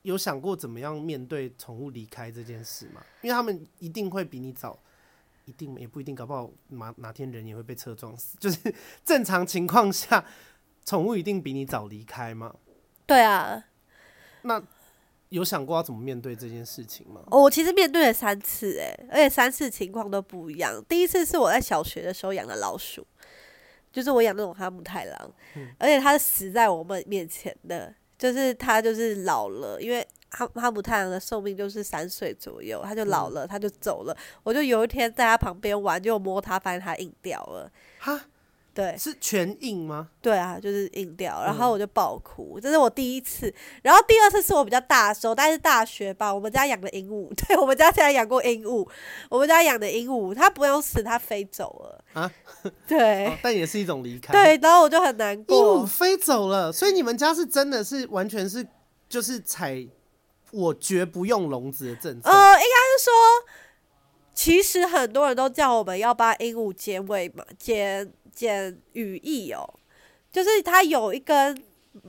[0.00, 3.04] 有想过怎么样面对宠物离开这件事吗？
[3.20, 4.78] 因为他们一定会比你早，
[5.44, 8.36] 一定也不一定，搞不好哪哪天人也会被车撞死。
[8.40, 8.74] 就是
[9.04, 10.24] 正常情况下，
[10.86, 12.54] 宠物一定比你早离开嘛？
[13.06, 13.64] 对啊。
[14.40, 14.62] 那。
[15.32, 17.22] 有想过要怎么面对这件事情吗？
[17.30, 20.84] 我其实面对了三次，哎，而且三次情况都不一样。
[20.86, 23.06] 第一次是我在小学的时候养的老鼠，
[23.90, 34.14] 就是我养那种哈姆太郎，嗯、而且它是死在我们面前的，就是它就是老了，因为哈哈姆太郎的寿命就是三岁左右，它就老了，它就走了。
[34.42, 37.72] 我就有一天在它旁边玩，就摸它，发现它硬掉了。
[37.98, 38.26] 哈。
[38.74, 40.08] 对，是全硬吗？
[40.22, 43.52] 对啊，就是硬掉，然后我就爆哭，这是我第一次。
[43.82, 48.88] 然后第二次是我比较大的时候，但是大学吧，我们家养的鹦鹉， 对，我们家现在养过鹦鹉，
[49.28, 52.32] 我们家养的鹦鹉，它不用死，它飞走了啊。
[52.88, 54.32] 对、 哦，但也是一种离开。
[54.32, 55.54] 对，然后我就很难过。
[55.54, 58.66] 鹦鹉飞走了，所以你们家是真的是完全是
[59.06, 59.86] 就是采
[60.50, 62.30] 我绝不用笼子的政策。
[62.30, 63.12] 呃，应该是说，
[64.32, 68.10] 其实很多人都叫我们要把鹦鹉剪尾嘛，剪。
[68.34, 69.68] 剪羽翼哦，
[70.32, 71.62] 就是它有一根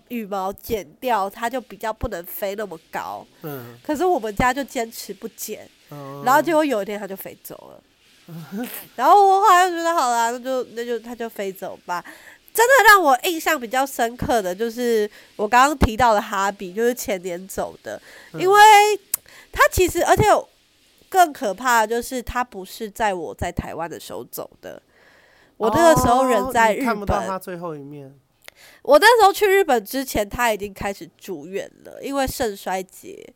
[0.08, 3.26] 羽毛剪掉，它就比较不能飞那么高。
[3.42, 7.84] 嗯，可是我们家就坚持不剪，嗯、然后结果有一天它就飞走了。
[8.28, 12.04] 嗯、然后我后来就觉得好啦，那就那就它就飞走吧。
[12.54, 18.02] 真的让我印象比较深刻的就是我刚刚提到的哈比，就是前年走的，
[18.32, 18.62] 嗯、因为
[19.52, 20.24] 它其实而且
[21.10, 24.82] 更可怕的就是它不是在我在台湾的时候走的。
[25.64, 28.14] 我那个时候人在日本，看不到他最后一面。
[28.82, 33.34] 我那时候去日本之前，他已经开始住院了，因为肾衰竭。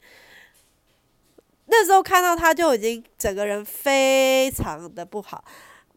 [1.67, 5.43] 那时候看到他就已经整个人非常的不好，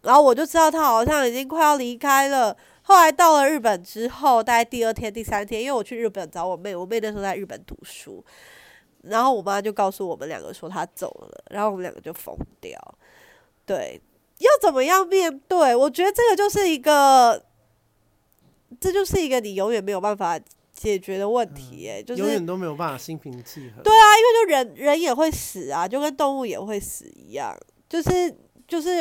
[0.02, 2.56] 然后我就知道他好像已经快要离开了。
[2.82, 8.24] 后来到了日本之后，大概第二天、第三天，因为我去日本找我妹，我妹那时候在日本读书，
[9.02, 12.78] 然后我妈就告诉我们两个说他走了，然后我们两个就疯掉，
[13.66, 14.00] 对。
[14.40, 15.76] 要怎么样面对？
[15.76, 17.44] 我觉得这个就是一个，
[18.80, 20.40] 这就是一个你永远没有办法
[20.72, 23.82] 解决的问题，哎、嗯，就是永远都没有办法心平气和。
[23.82, 27.54] 对啊，因为就人人也会死啊，就跟动物也会死一样，
[27.86, 28.34] 就是
[28.66, 29.00] 就是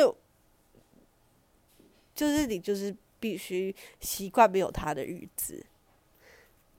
[2.14, 5.64] 就是你就是必须习惯没有它的日子。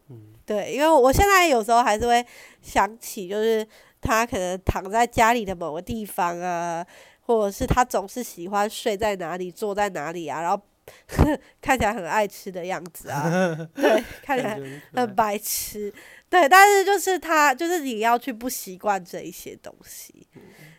[0.09, 2.23] 嗯，对，因为我现在有时候还是会
[2.61, 3.67] 想起，就是
[3.99, 6.85] 他可能躺在家里的某个地方啊。
[7.21, 10.61] 或者是他总是喜欢睡在哪里，坐在哪里啊，然后
[11.61, 14.59] 看起来很爱吃的样子啊， 对，看起来
[14.93, 15.93] 很白痴，
[16.29, 20.27] 对，但是就是他，就是你要去不习惯这一些东西，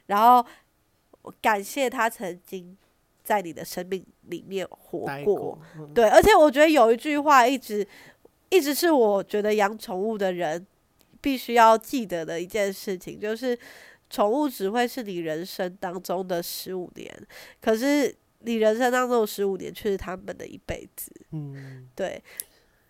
[0.07, 0.45] 然后
[1.41, 2.77] 感谢他曾经
[3.23, 5.59] 在你的生命里面活过，
[5.95, 7.87] 对，而且我觉得有一句话一直
[8.51, 10.67] 一直是我觉得养宠物的人
[11.21, 13.57] 必须要记得的一件事情，就是。
[14.13, 17.27] 宠物只会是你人生当中的十五年，
[17.61, 21.11] 可是你人生当中的十五年却是他们的一辈子。
[21.31, 22.23] 嗯，对。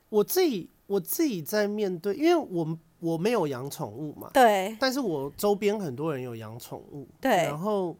[0.08, 7.96] 我自己我自己在面对，因为我我没有养宠物嘛，对，但是我周边很多人有养宠物，对，然后，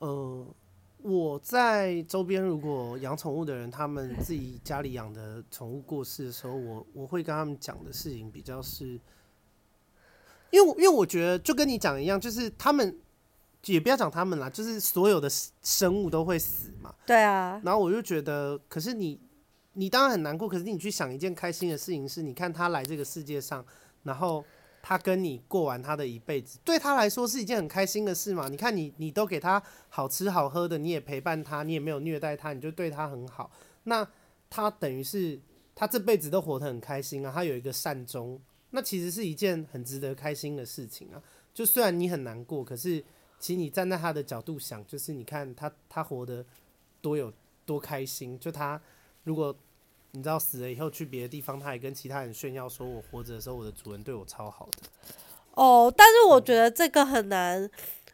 [0.00, 0.44] 呃，
[0.98, 8.98] 我在周边如果养宠物的人，他们自己家里养的宠物过世的时候，我我会跟他们讲的事情比较是，
[10.52, 12.96] 因为因为我觉得就跟你讲一样，就是他们
[13.64, 15.28] 也不要讲他们啦，就是所有的
[15.62, 19.20] 生物都会死嘛，对啊，然后我就觉得，可是你
[19.72, 23.64] 你当然很难过，可是你去想一件开心的事情是，你看他来这个世界上。
[24.04, 24.44] 然后
[24.82, 28.48] 他跟你过完他的一辈子，对他来说是一件很开心的事嘛？
[28.48, 33.48] 你看你，你都给他好吃好喝的，你也陪伴他，你也没有虐待他，你就对他很好。
[33.84, 34.04] 那
[34.50, 35.40] 他等于是
[35.76, 38.40] 他这辈子都活得很开心啊，他有一个善终，
[38.72, 41.22] 那其实是一件很值得开心的事情啊。
[41.54, 43.02] 就虽然你很难过，可是
[43.38, 46.44] 其实你站在他的角度想，就是你看他他活得
[47.00, 47.32] 多有
[47.64, 48.38] 多开心。
[48.38, 48.78] 就他
[49.24, 49.56] 如果。
[50.14, 54.82] 你知道死了以后去别的地方，他也跟其他人炫耀说：“我活着的时候，我的主人对我超好的。”
[55.56, 57.66] 哦，但是我觉得这个很难。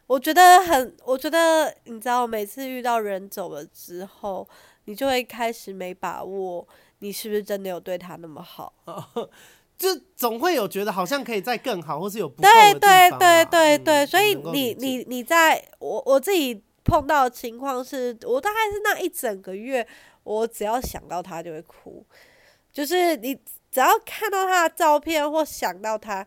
[0.07, 4.47] 我觉得很，我觉得你知道，每次遇到人走了之后，
[4.85, 6.65] 你就会开始没把握，
[6.99, 8.73] 你是不是真的有对他那么好？
[9.79, 12.79] 就总会有觉得好像可以再更好，或是有不够的地方。
[12.79, 19.87] 对对对对对，所以你你你在我我自己碰到的情况是，我大概是那一整个月。
[20.21, 22.05] 我只要想到他就会哭，
[22.71, 23.33] 就是你
[23.71, 26.23] 只要看到他的照片或想到他，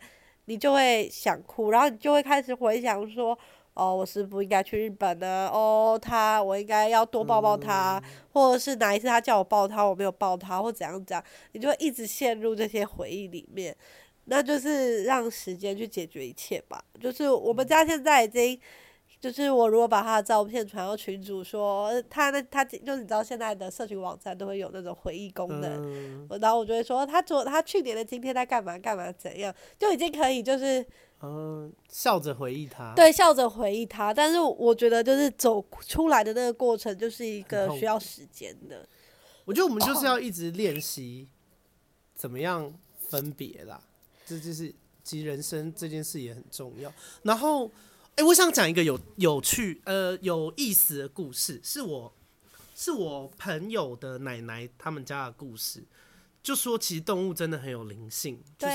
[0.46, 3.38] 你就会想哭，然后你就会开始回想说，
[3.74, 5.48] 哦，我是不应该去日本呢？
[5.52, 13.76] 哦，他，我应该要多抱抱他，嗯、或者是哪一次他叫我抱他，我没有抱他，或怎样怎样，你就会一直陷入这些回忆里面，
[14.26, 16.84] 那就是让时间去解决一切吧。
[17.00, 18.60] 就是我们家现在已经。
[19.20, 30.84] 就是我如果把他的照片传到群主，说他那他就是你知道现在的社群网站都会有那种回忆功能，嗯、然后我就会说他昨他去年的今天在干嘛干嘛怎样，就已经可以就是
[31.22, 34.12] 嗯笑着回忆他，对，笑着回忆他。
[34.12, 38.86] 但是我觉得就是走出来的那个过程就是一个需要时间的。
[39.44, 41.28] 我觉得我们就是要一直练习
[42.14, 43.80] 怎么样分别啦，
[44.26, 46.92] 这就是其实人生这件事也很重要。
[47.22, 47.70] 然后。
[48.14, 52.12] 哎、欸，我想讲一个有有趣、呃有意思的故事，是我
[52.74, 55.82] 是我朋友的奶奶他们家的故事。
[56.42, 58.74] 就说其实动物真的很有灵性，就是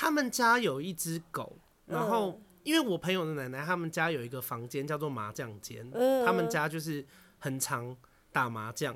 [0.00, 5.90] 他们家有一只狗，然后因为我朋友的奶奶他们家有一个房间叫做麻将间，
[6.24, 7.04] 他们家就是
[7.40, 7.96] 很常
[8.30, 8.94] 打麻将，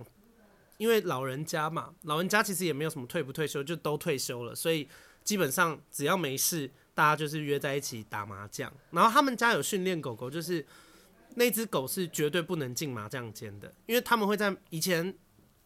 [0.76, 4.88] 因为老人家嘛，老人家其实也没有什么退不退休，就都退休了，所以
[5.24, 6.70] 基本上只要没事。
[6.94, 10.64] 大家就是约在一起打麻将，然后他们家有训练狗狗，就是
[11.36, 15.12] 那只狗是绝对不能进麻将间的，因为他们会在以前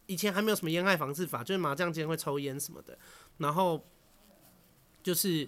[0.05, 2.97] 以前还没有什么烟害防治法，就是麻将间会抽烟什么的，
[3.39, 3.85] 然后
[5.07, 5.47] 就是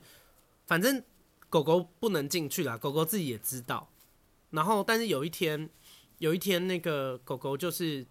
[0.67, 1.03] 反正
[1.49, 3.91] 狗狗不能进去啦，狗狗自己也知道，
[4.51, 5.69] 然后但是有一天
[6.19, 8.05] 有一天那个狗狗就是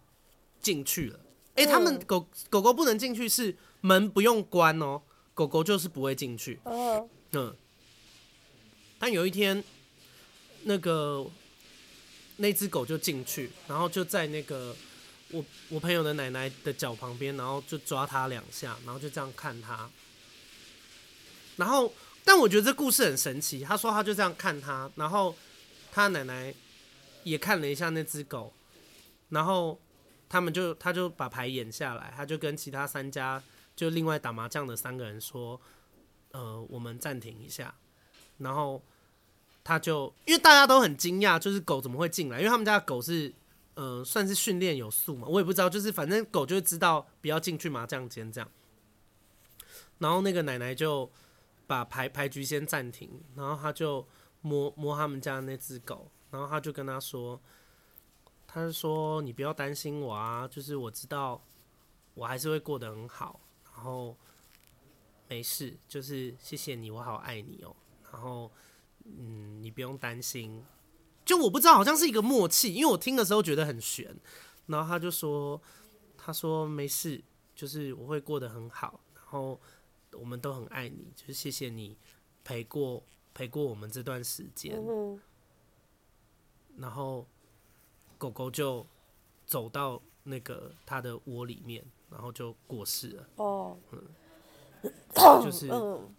[0.61, 1.19] 进去了，
[1.55, 5.01] 哎、欸，他们狗狗狗不能进去是门不用关哦，
[5.33, 6.59] 狗狗就是不会进去。
[7.31, 7.55] 嗯，
[8.99, 9.63] 但有一天，
[10.65, 11.25] 那个
[12.37, 14.75] 那只狗就进去，然后就在那个
[15.31, 19.89] 我我朋友的奶奶的脚旁边，然后就抓它两下，然后就这样看它。
[21.59, 21.93] 然后，
[22.23, 23.59] 但我觉得这故事很神奇。
[23.61, 25.35] 他说他就这样看他，然后
[25.91, 26.53] 他奶奶
[27.23, 28.53] 也看了一下那只狗，
[29.29, 29.79] 然后
[30.27, 33.43] 他们就他就把牌演下来，他就跟其他三家
[33.75, 35.59] 就另外打麻将的三个人说。
[36.31, 37.73] 呃，我们暂停一下，
[38.37, 38.79] 然后
[39.63, 42.37] 他就因为大家都很惊讶，就是狗怎么会进来？
[42.37, 43.33] 因为他们家的狗是
[43.73, 48.47] 呃，算是训练有素嘛，我也不知道，就是反正狗就会知道不要进去麻将间这样。
[49.97, 51.09] 然后那个奶奶就
[51.69, 54.03] 把牌牌局先暂停，然后他就
[54.41, 57.39] 摸摸他们家那只狗，然后他就跟他说，
[58.47, 61.39] 他就说你不要担心我啊，就是我知道
[62.15, 64.17] 我还是会过得很好，然后。
[65.31, 67.75] 没事，就是谢谢你，我好爱你哦。
[68.11, 68.51] 然后，
[69.05, 70.65] 嗯，你不用担心。
[71.23, 74.19] 就我不知道，好像是一个默契，因为我听的时候觉得很悬。
[74.65, 75.61] 然后他就说
[76.17, 78.99] ：“他说没事，就是我会过得很好。
[79.13, 79.61] 然后
[80.13, 81.97] 我们都很爱你，就是谢谢你
[82.43, 83.03] 陪过
[83.33, 84.79] 陪过我们这段时间。”
[86.77, 87.25] 然后
[88.17, 88.85] 狗狗就
[89.45, 93.29] 走到那个它的窝里面，然后就过世了。
[93.35, 94.01] 哦，嗯。
[95.43, 96.09] 就是，嗯，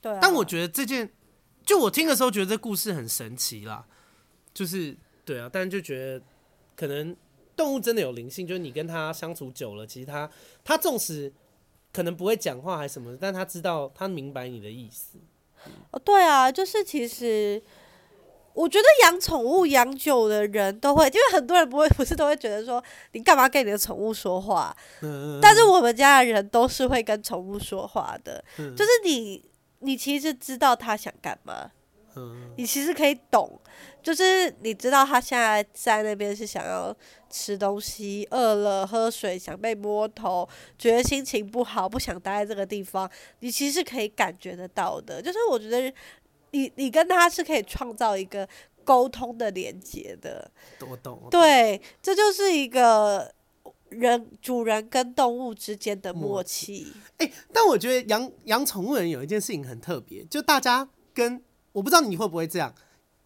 [0.00, 0.20] 对、啊。
[0.22, 1.12] 但我觉得这件，
[1.64, 3.84] 就我听的时候觉得这故事很神奇啦。
[4.54, 6.24] 就是，对啊，但就觉得
[6.76, 7.16] 可能
[7.56, 10.30] 动物真的有灵性，就是你跟它相处久了，其实它
[10.62, 11.32] 它纵使
[11.96, 15.16] 可能不会讲话还是什么，但他知道他明白你的意思。
[15.92, 17.62] 哦，对啊，就是其实
[18.52, 24.76] 我觉得养宠物养久的人都会，因为很多人不会不是都会觉得说你干嘛跟你的宠物说话？
[25.00, 29.42] 嗯，但是我们家的人都是会跟宠物说话的，嗯，就是你
[29.78, 31.70] 你其实知道他想干嘛，
[32.16, 33.60] 嗯，你其实可以懂。
[34.02, 36.96] 就是你知道他现在在那边是想要
[37.28, 40.48] 吃东西，饿了喝水，想被摸头，
[40.78, 43.10] 觉得心情不好，不想待在这个地方，
[43.40, 45.20] 你其实可以感觉得到的。
[45.20, 45.92] 就是我觉得
[46.52, 48.48] 你你跟他是可以创造一个
[48.84, 50.48] 沟通的连接的。
[50.88, 51.20] 我懂。
[51.28, 53.34] 对，这就是一个
[53.88, 56.92] 人主人跟动物之间的默契。
[57.18, 61.42] 哎、欸，但我觉得养养宠物人有一件事情很特别，就大家跟
[61.76, 62.72] 我不知道你会不会这样。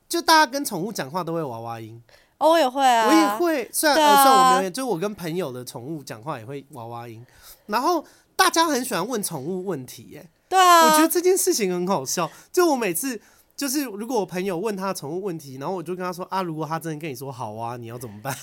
[0.09, 2.03] 就大家跟宠物讲话都会娃娃音，
[2.39, 3.71] 哦，我也会啊，我也会。
[3.73, 7.25] 虽然呃，虽然我没有，就我跟朋友的宠物讲话也会娃娃音。
[7.67, 10.29] 然后大家很喜欢问宠物问题，耶。
[10.49, 12.29] 对啊，我觉得这件事情很好笑。
[12.51, 13.23] 就我每次
[13.61, 18.35] 就是，如果我朋友问他宠物问题，然后我就跟他说啊，如果他真的跟你说好啊，你要怎么办？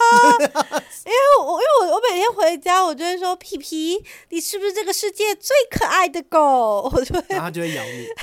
[1.05, 3.99] 因为我因为我我每天回家，我就会说皮皮，
[4.29, 6.91] 你是不是这个世界最可爱的狗？
[6.93, 8.05] 我就会，然后他就会咬你，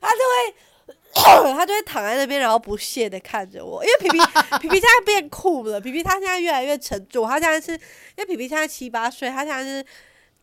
[0.00, 0.54] 他就会。
[1.14, 4.18] 他就会躺在那边，然后不屑的看着我，因为皮皮
[4.58, 7.78] 皮皮现在变酷了，皮皮他现在越来越沉重，他现在是因
[8.16, 9.84] 为皮皮现在七八岁，他现在是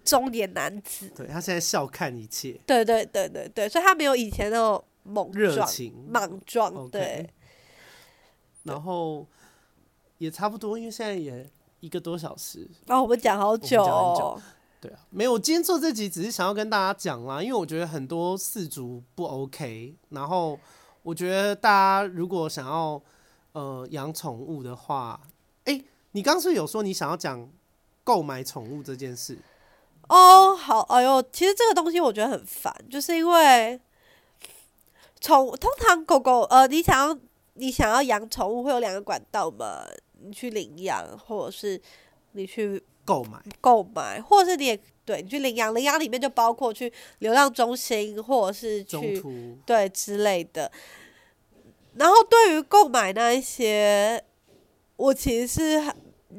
[0.04, 5.94] 中年男子，对，他现在笑看一切，对对对对对，所以他没有以前那种猛热情。
[6.10, 7.30] 莽撞，对。
[8.64, 9.26] 然后
[10.20, 11.50] 也差不多，因为现在也
[11.80, 14.40] 一个多小时，然后、哦、我们讲好久哦。
[14.80, 20.60] 对啊，没有，我今天做这集只是想要跟大家讲啦，因为我觉得很多饲主不 OK，然后
[21.04, 23.02] 我觉得大家如果想要
[23.54, 25.22] 呃养宠物的话，
[25.66, 27.48] 哎、欸，你刚是有说你想要讲
[28.04, 29.38] 购买宠物这件事？
[30.12, 33.80] 哦，好，哎呦，其实这个东西我觉得很烦，就是因为
[35.20, 37.18] 宠通常狗狗呃，你想要
[37.54, 39.86] 你想要养宠物会有两个管道嘛，
[40.22, 41.82] 你去领养或者是
[42.34, 42.84] 你去。
[43.04, 49.22] 购买、购买，或者是你也对你去领养，领养里面就包括去流浪中心，或者是去
[49.66, 50.72] 对之类的。
[51.96, 54.24] 然后对于购买那一些，
[54.98, 55.94] 我其实是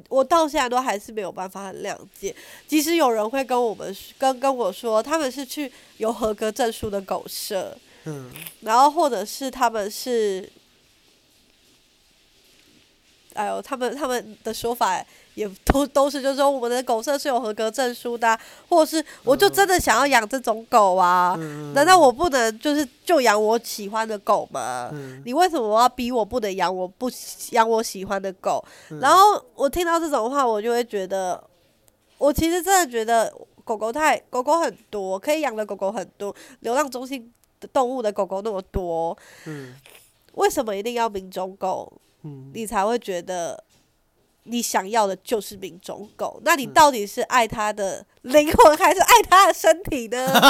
[0.08, 2.34] 我到现在都还是没有办法很谅解。
[2.66, 8.30] 即使有人会跟我们跟跟我说，他们是去有合格证书的狗舍，嗯，
[8.60, 10.48] 然后或者是他们是。
[13.34, 15.02] 哎呦，他们他们的说法
[15.34, 21.34] 也都都是，就是说我们的狗舍是有合格证书的，啊，或者是我就真的想要养这种狗啊？
[21.38, 24.90] 嗯、难道我不能就是就养我喜欢的狗吗？
[24.92, 27.10] 嗯、你为什么要逼我不能养我不
[27.50, 28.62] 养我喜欢的狗？
[28.90, 31.42] 嗯、然后我听到这种话，我就会觉得，
[32.18, 33.32] 我其实真的觉得
[33.64, 39.16] 狗狗太狗狗很多，可以养的狗狗很多，流浪中心的动物的狗狗那么多，
[39.46, 39.74] 嗯、
[40.34, 41.90] 为什么一定要名种狗？
[42.52, 43.64] 你才会觉得
[44.44, 50.26] 你想要的就是名种狗，那你到底是爱它的 灵魂还是爱它的身体呢？
[50.32, 50.40] 对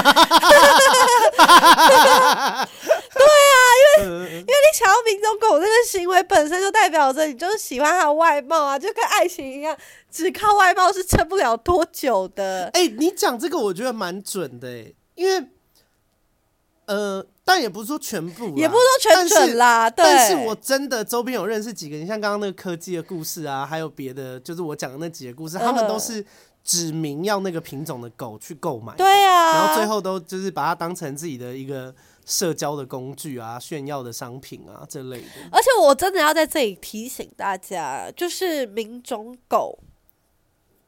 [3.22, 9.76] 啊，因为因为你想要名种狗这个行为本身就代表着你就是喜欢它的外貌啊，就跟爱情一样，
[10.10, 12.70] 只靠外貌是撑不了多久的。
[12.72, 15.46] 哎、欸，你讲这个我觉得蛮准的、欸，因为
[16.94, 17.26] 呃。
[17.44, 19.90] 但也不是说全部，也不是说全准啦。
[19.90, 26.24] 但是，对，但是我真的周边有认识几个，你像刚刚那个科技的故事啊，还有别的，就是我讲的那几个故事，他们都是
[26.62, 31.92] 指明要那个品种的狗去购买，对啊，然后最后都就是把它当成自己的一个
[32.24, 35.26] 社交的工具啊，炫耀的商品啊这类的。
[35.50, 39.76] 而且我真的要在这里提醒大家，就是名种狗。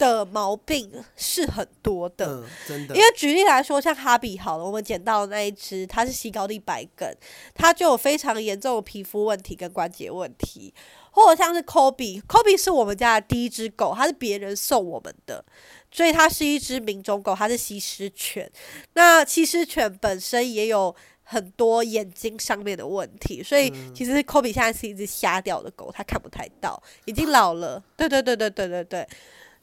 [0.05, 2.95] 的毛病是很多的，嗯、真的。
[2.95, 7.09] 因为举例来说，像哈比好了，我们捡到的那一只，它是西高地白梗，
[7.55, 10.73] 它就有非常严重的皮肤问题跟关节问题。
[11.11, 15.45] 或者像是 Kobe，Kobe 是我们家的第一只狗，它是别人送我们的，
[15.93, 18.51] 所以它是一只名种狗，它是西施犬。
[18.95, 27.81] 那西施犬本身也有很多眼睛上面的问题，所以其实 Kobe 现在是一只瞎掉的狗，它看不太到，已经老了。
[27.97, 29.09] 对对对对对对对。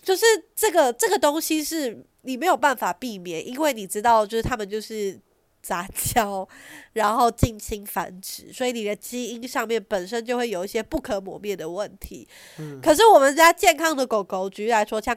[0.01, 0.25] 就是
[0.55, 5.19] 这个这个东西是你没有办法避免，因为你知道，就是他们就是
[5.61, 6.47] 杂交，
[6.93, 12.27] 然后近亲繁殖，所以你的基因上面本身就会有一些不可磨灭的问题。
[12.57, 12.81] 嗯。
[12.81, 15.15] 可是我们家健康的狗狗，举例来说，像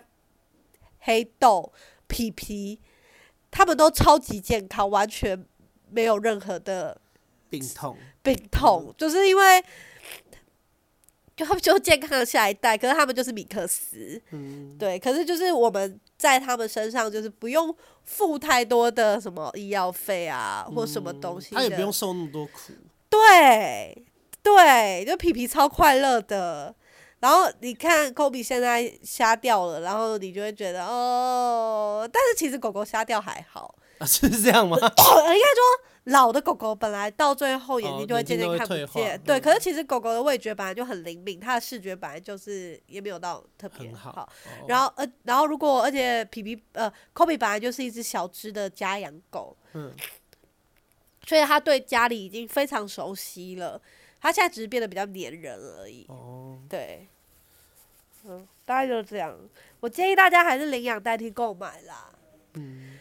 [0.99, 1.73] 黑豆、
[2.07, 2.79] 皮皮，
[3.51, 5.47] 他们都超级健康，完全
[5.91, 7.01] 没有任何的
[7.49, 7.97] 病痛。
[8.23, 9.65] 病痛，就是因为。
[11.37, 17.75] 就他们就健康的下一代，可是他们就是米克斯，嗯，对，可是就是我们在他们身上就是不用
[18.05, 22.73] 付太多的什么医药费啊，或什么东西，他也不用受那么多苦，
[23.11, 24.05] 对
[24.43, 26.75] 对，就皮皮超快乐的。
[27.19, 34.77] 然后你看科比现在瞎掉了，然后你就会觉得哦，但是其实狗狗瞎掉还好啊，是这样吗？
[34.79, 35.94] 应该说。
[36.05, 39.41] 老的狗狗本来到最后眼睛就会渐渐看不见，对。
[39.41, 44.13] 可是其实狗狗的味觉本来就很灵敏，它的视觉本来就是也没有到特别好。
[44.13, 44.33] 好
[44.69, 49.95] 然后呃，然后如果而且皮皮呃科比本来就是一只小只的家养狗，嗯，
[51.27, 53.81] 所以它对家里已经非常熟悉了。
[54.21, 56.05] 它现在只是变得比较粘人而已。
[56.11, 57.09] 哦，对，
[58.25, 59.35] 嗯，大概就是这样。
[59.81, 62.11] 我建议大家还是领养代替购买啦。
[62.53, 62.99] 嗯，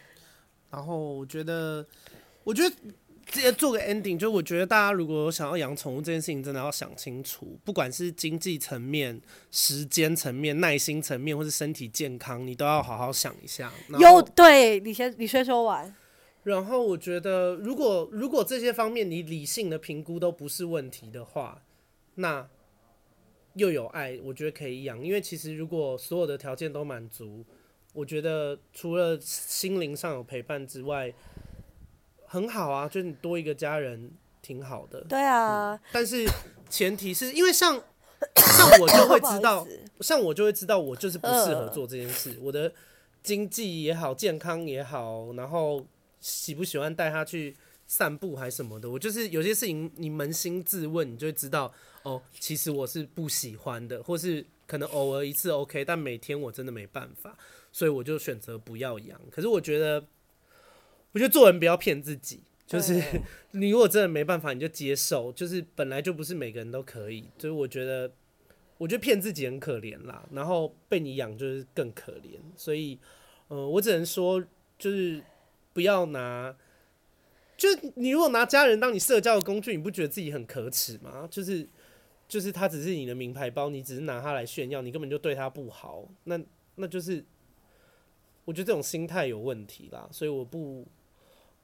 [0.71, 1.85] 然后我觉得。
[2.43, 2.75] 我觉得
[3.25, 13.71] 直接做个 ending，就我觉得大家如果想要养宠物这件事情，真的要想清楚，不管是经济层面、时间层面、耐心层面，或是身体健康，你都要好好想一下。
[13.99, 15.95] 有，对，你先，你先说完。
[16.43, 21.63] 然后我觉得，如果如果这些方面你理性的评估都不是问题的话，
[22.15, 22.45] 那
[23.53, 25.01] 又有爱，我觉得可以养。
[25.01, 27.45] 因为其实如果所有的条件都满足，
[27.93, 31.13] 我觉得除了心灵上有陪伴之外，
[32.33, 34.11] 很好啊，就是你多一个家人
[34.41, 34.99] 挺好的。
[35.01, 36.27] 对啊，嗯、但是
[36.67, 37.79] 前提是因为像
[38.35, 39.67] 像我就会知道，
[40.01, 42.31] 像我就会知道我就是不适合做这件事。
[42.31, 42.73] 呃、我的
[43.21, 45.85] 经济也好，健康也好，然后
[46.21, 47.55] 喜不喜欢带他去
[47.85, 57.37] 散步还是什么的，我就是有些事情你扪心自问，你就会知道哦，其实我是不喜欢的，或是可能偶尔一次 OK，但每天我真的没办法，
[57.71, 59.21] 所以我就选择不要养。
[59.29, 60.03] 可是我觉得。
[61.13, 62.99] 我觉得做人不要骗自己，就是
[63.51, 67.29] 你如果真的没办法，你就接受，就是本来就不是每个人都可以。
[67.37, 68.11] 所以我觉得，
[68.79, 72.39] 我觉得骗自己很可怜啦，然后被你养就是更可怜。
[72.57, 72.97] 所以，
[73.47, 74.43] 呃，我只能说，
[74.79, 75.23] 就是
[75.71, 76.55] 不要拿，
[77.55, 81.27] 就是你如果拿家人当你社交的工具，你不觉得自己很可耻吗？
[81.29, 81.69] 就是，
[82.27, 86.09] 就是他只是你的名牌包，你只是拿它来炫耀，你根本就对他不好。
[86.23, 86.41] 那
[86.73, 87.23] 那就是，
[88.45, 90.09] 我觉得这种心态有问题啦。
[90.11, 90.87] 所以我不。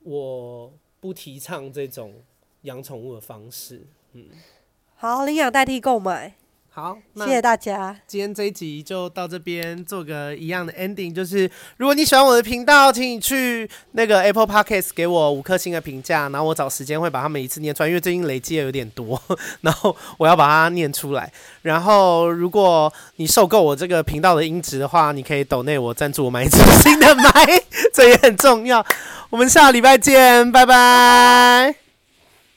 [0.03, 2.23] 我不提倡这种
[2.61, 3.85] 养宠物的方式。
[4.13, 4.26] 嗯，
[4.95, 6.35] 好，领养代替购买。
[6.80, 7.93] 好，谢谢大家。
[8.07, 11.14] 今天这一集就到这边，做个一样的 ending。
[11.14, 19.22] 就是如果你喜欢我的频道，请你去那个 Apple Podcast 给我五颗星的评价，然后我找时间会把它们一次念出来，因为最近累积的有点多，
[19.60, 21.30] 然后我要把它念出来。
[21.64, 27.31] 然后如果你受够我这个频道的音质的话，你可以抖内我赞助我买一支新的麦，
[27.93, 28.85] 这也很重要。
[29.30, 31.88] 我们下礼拜见，拜拜。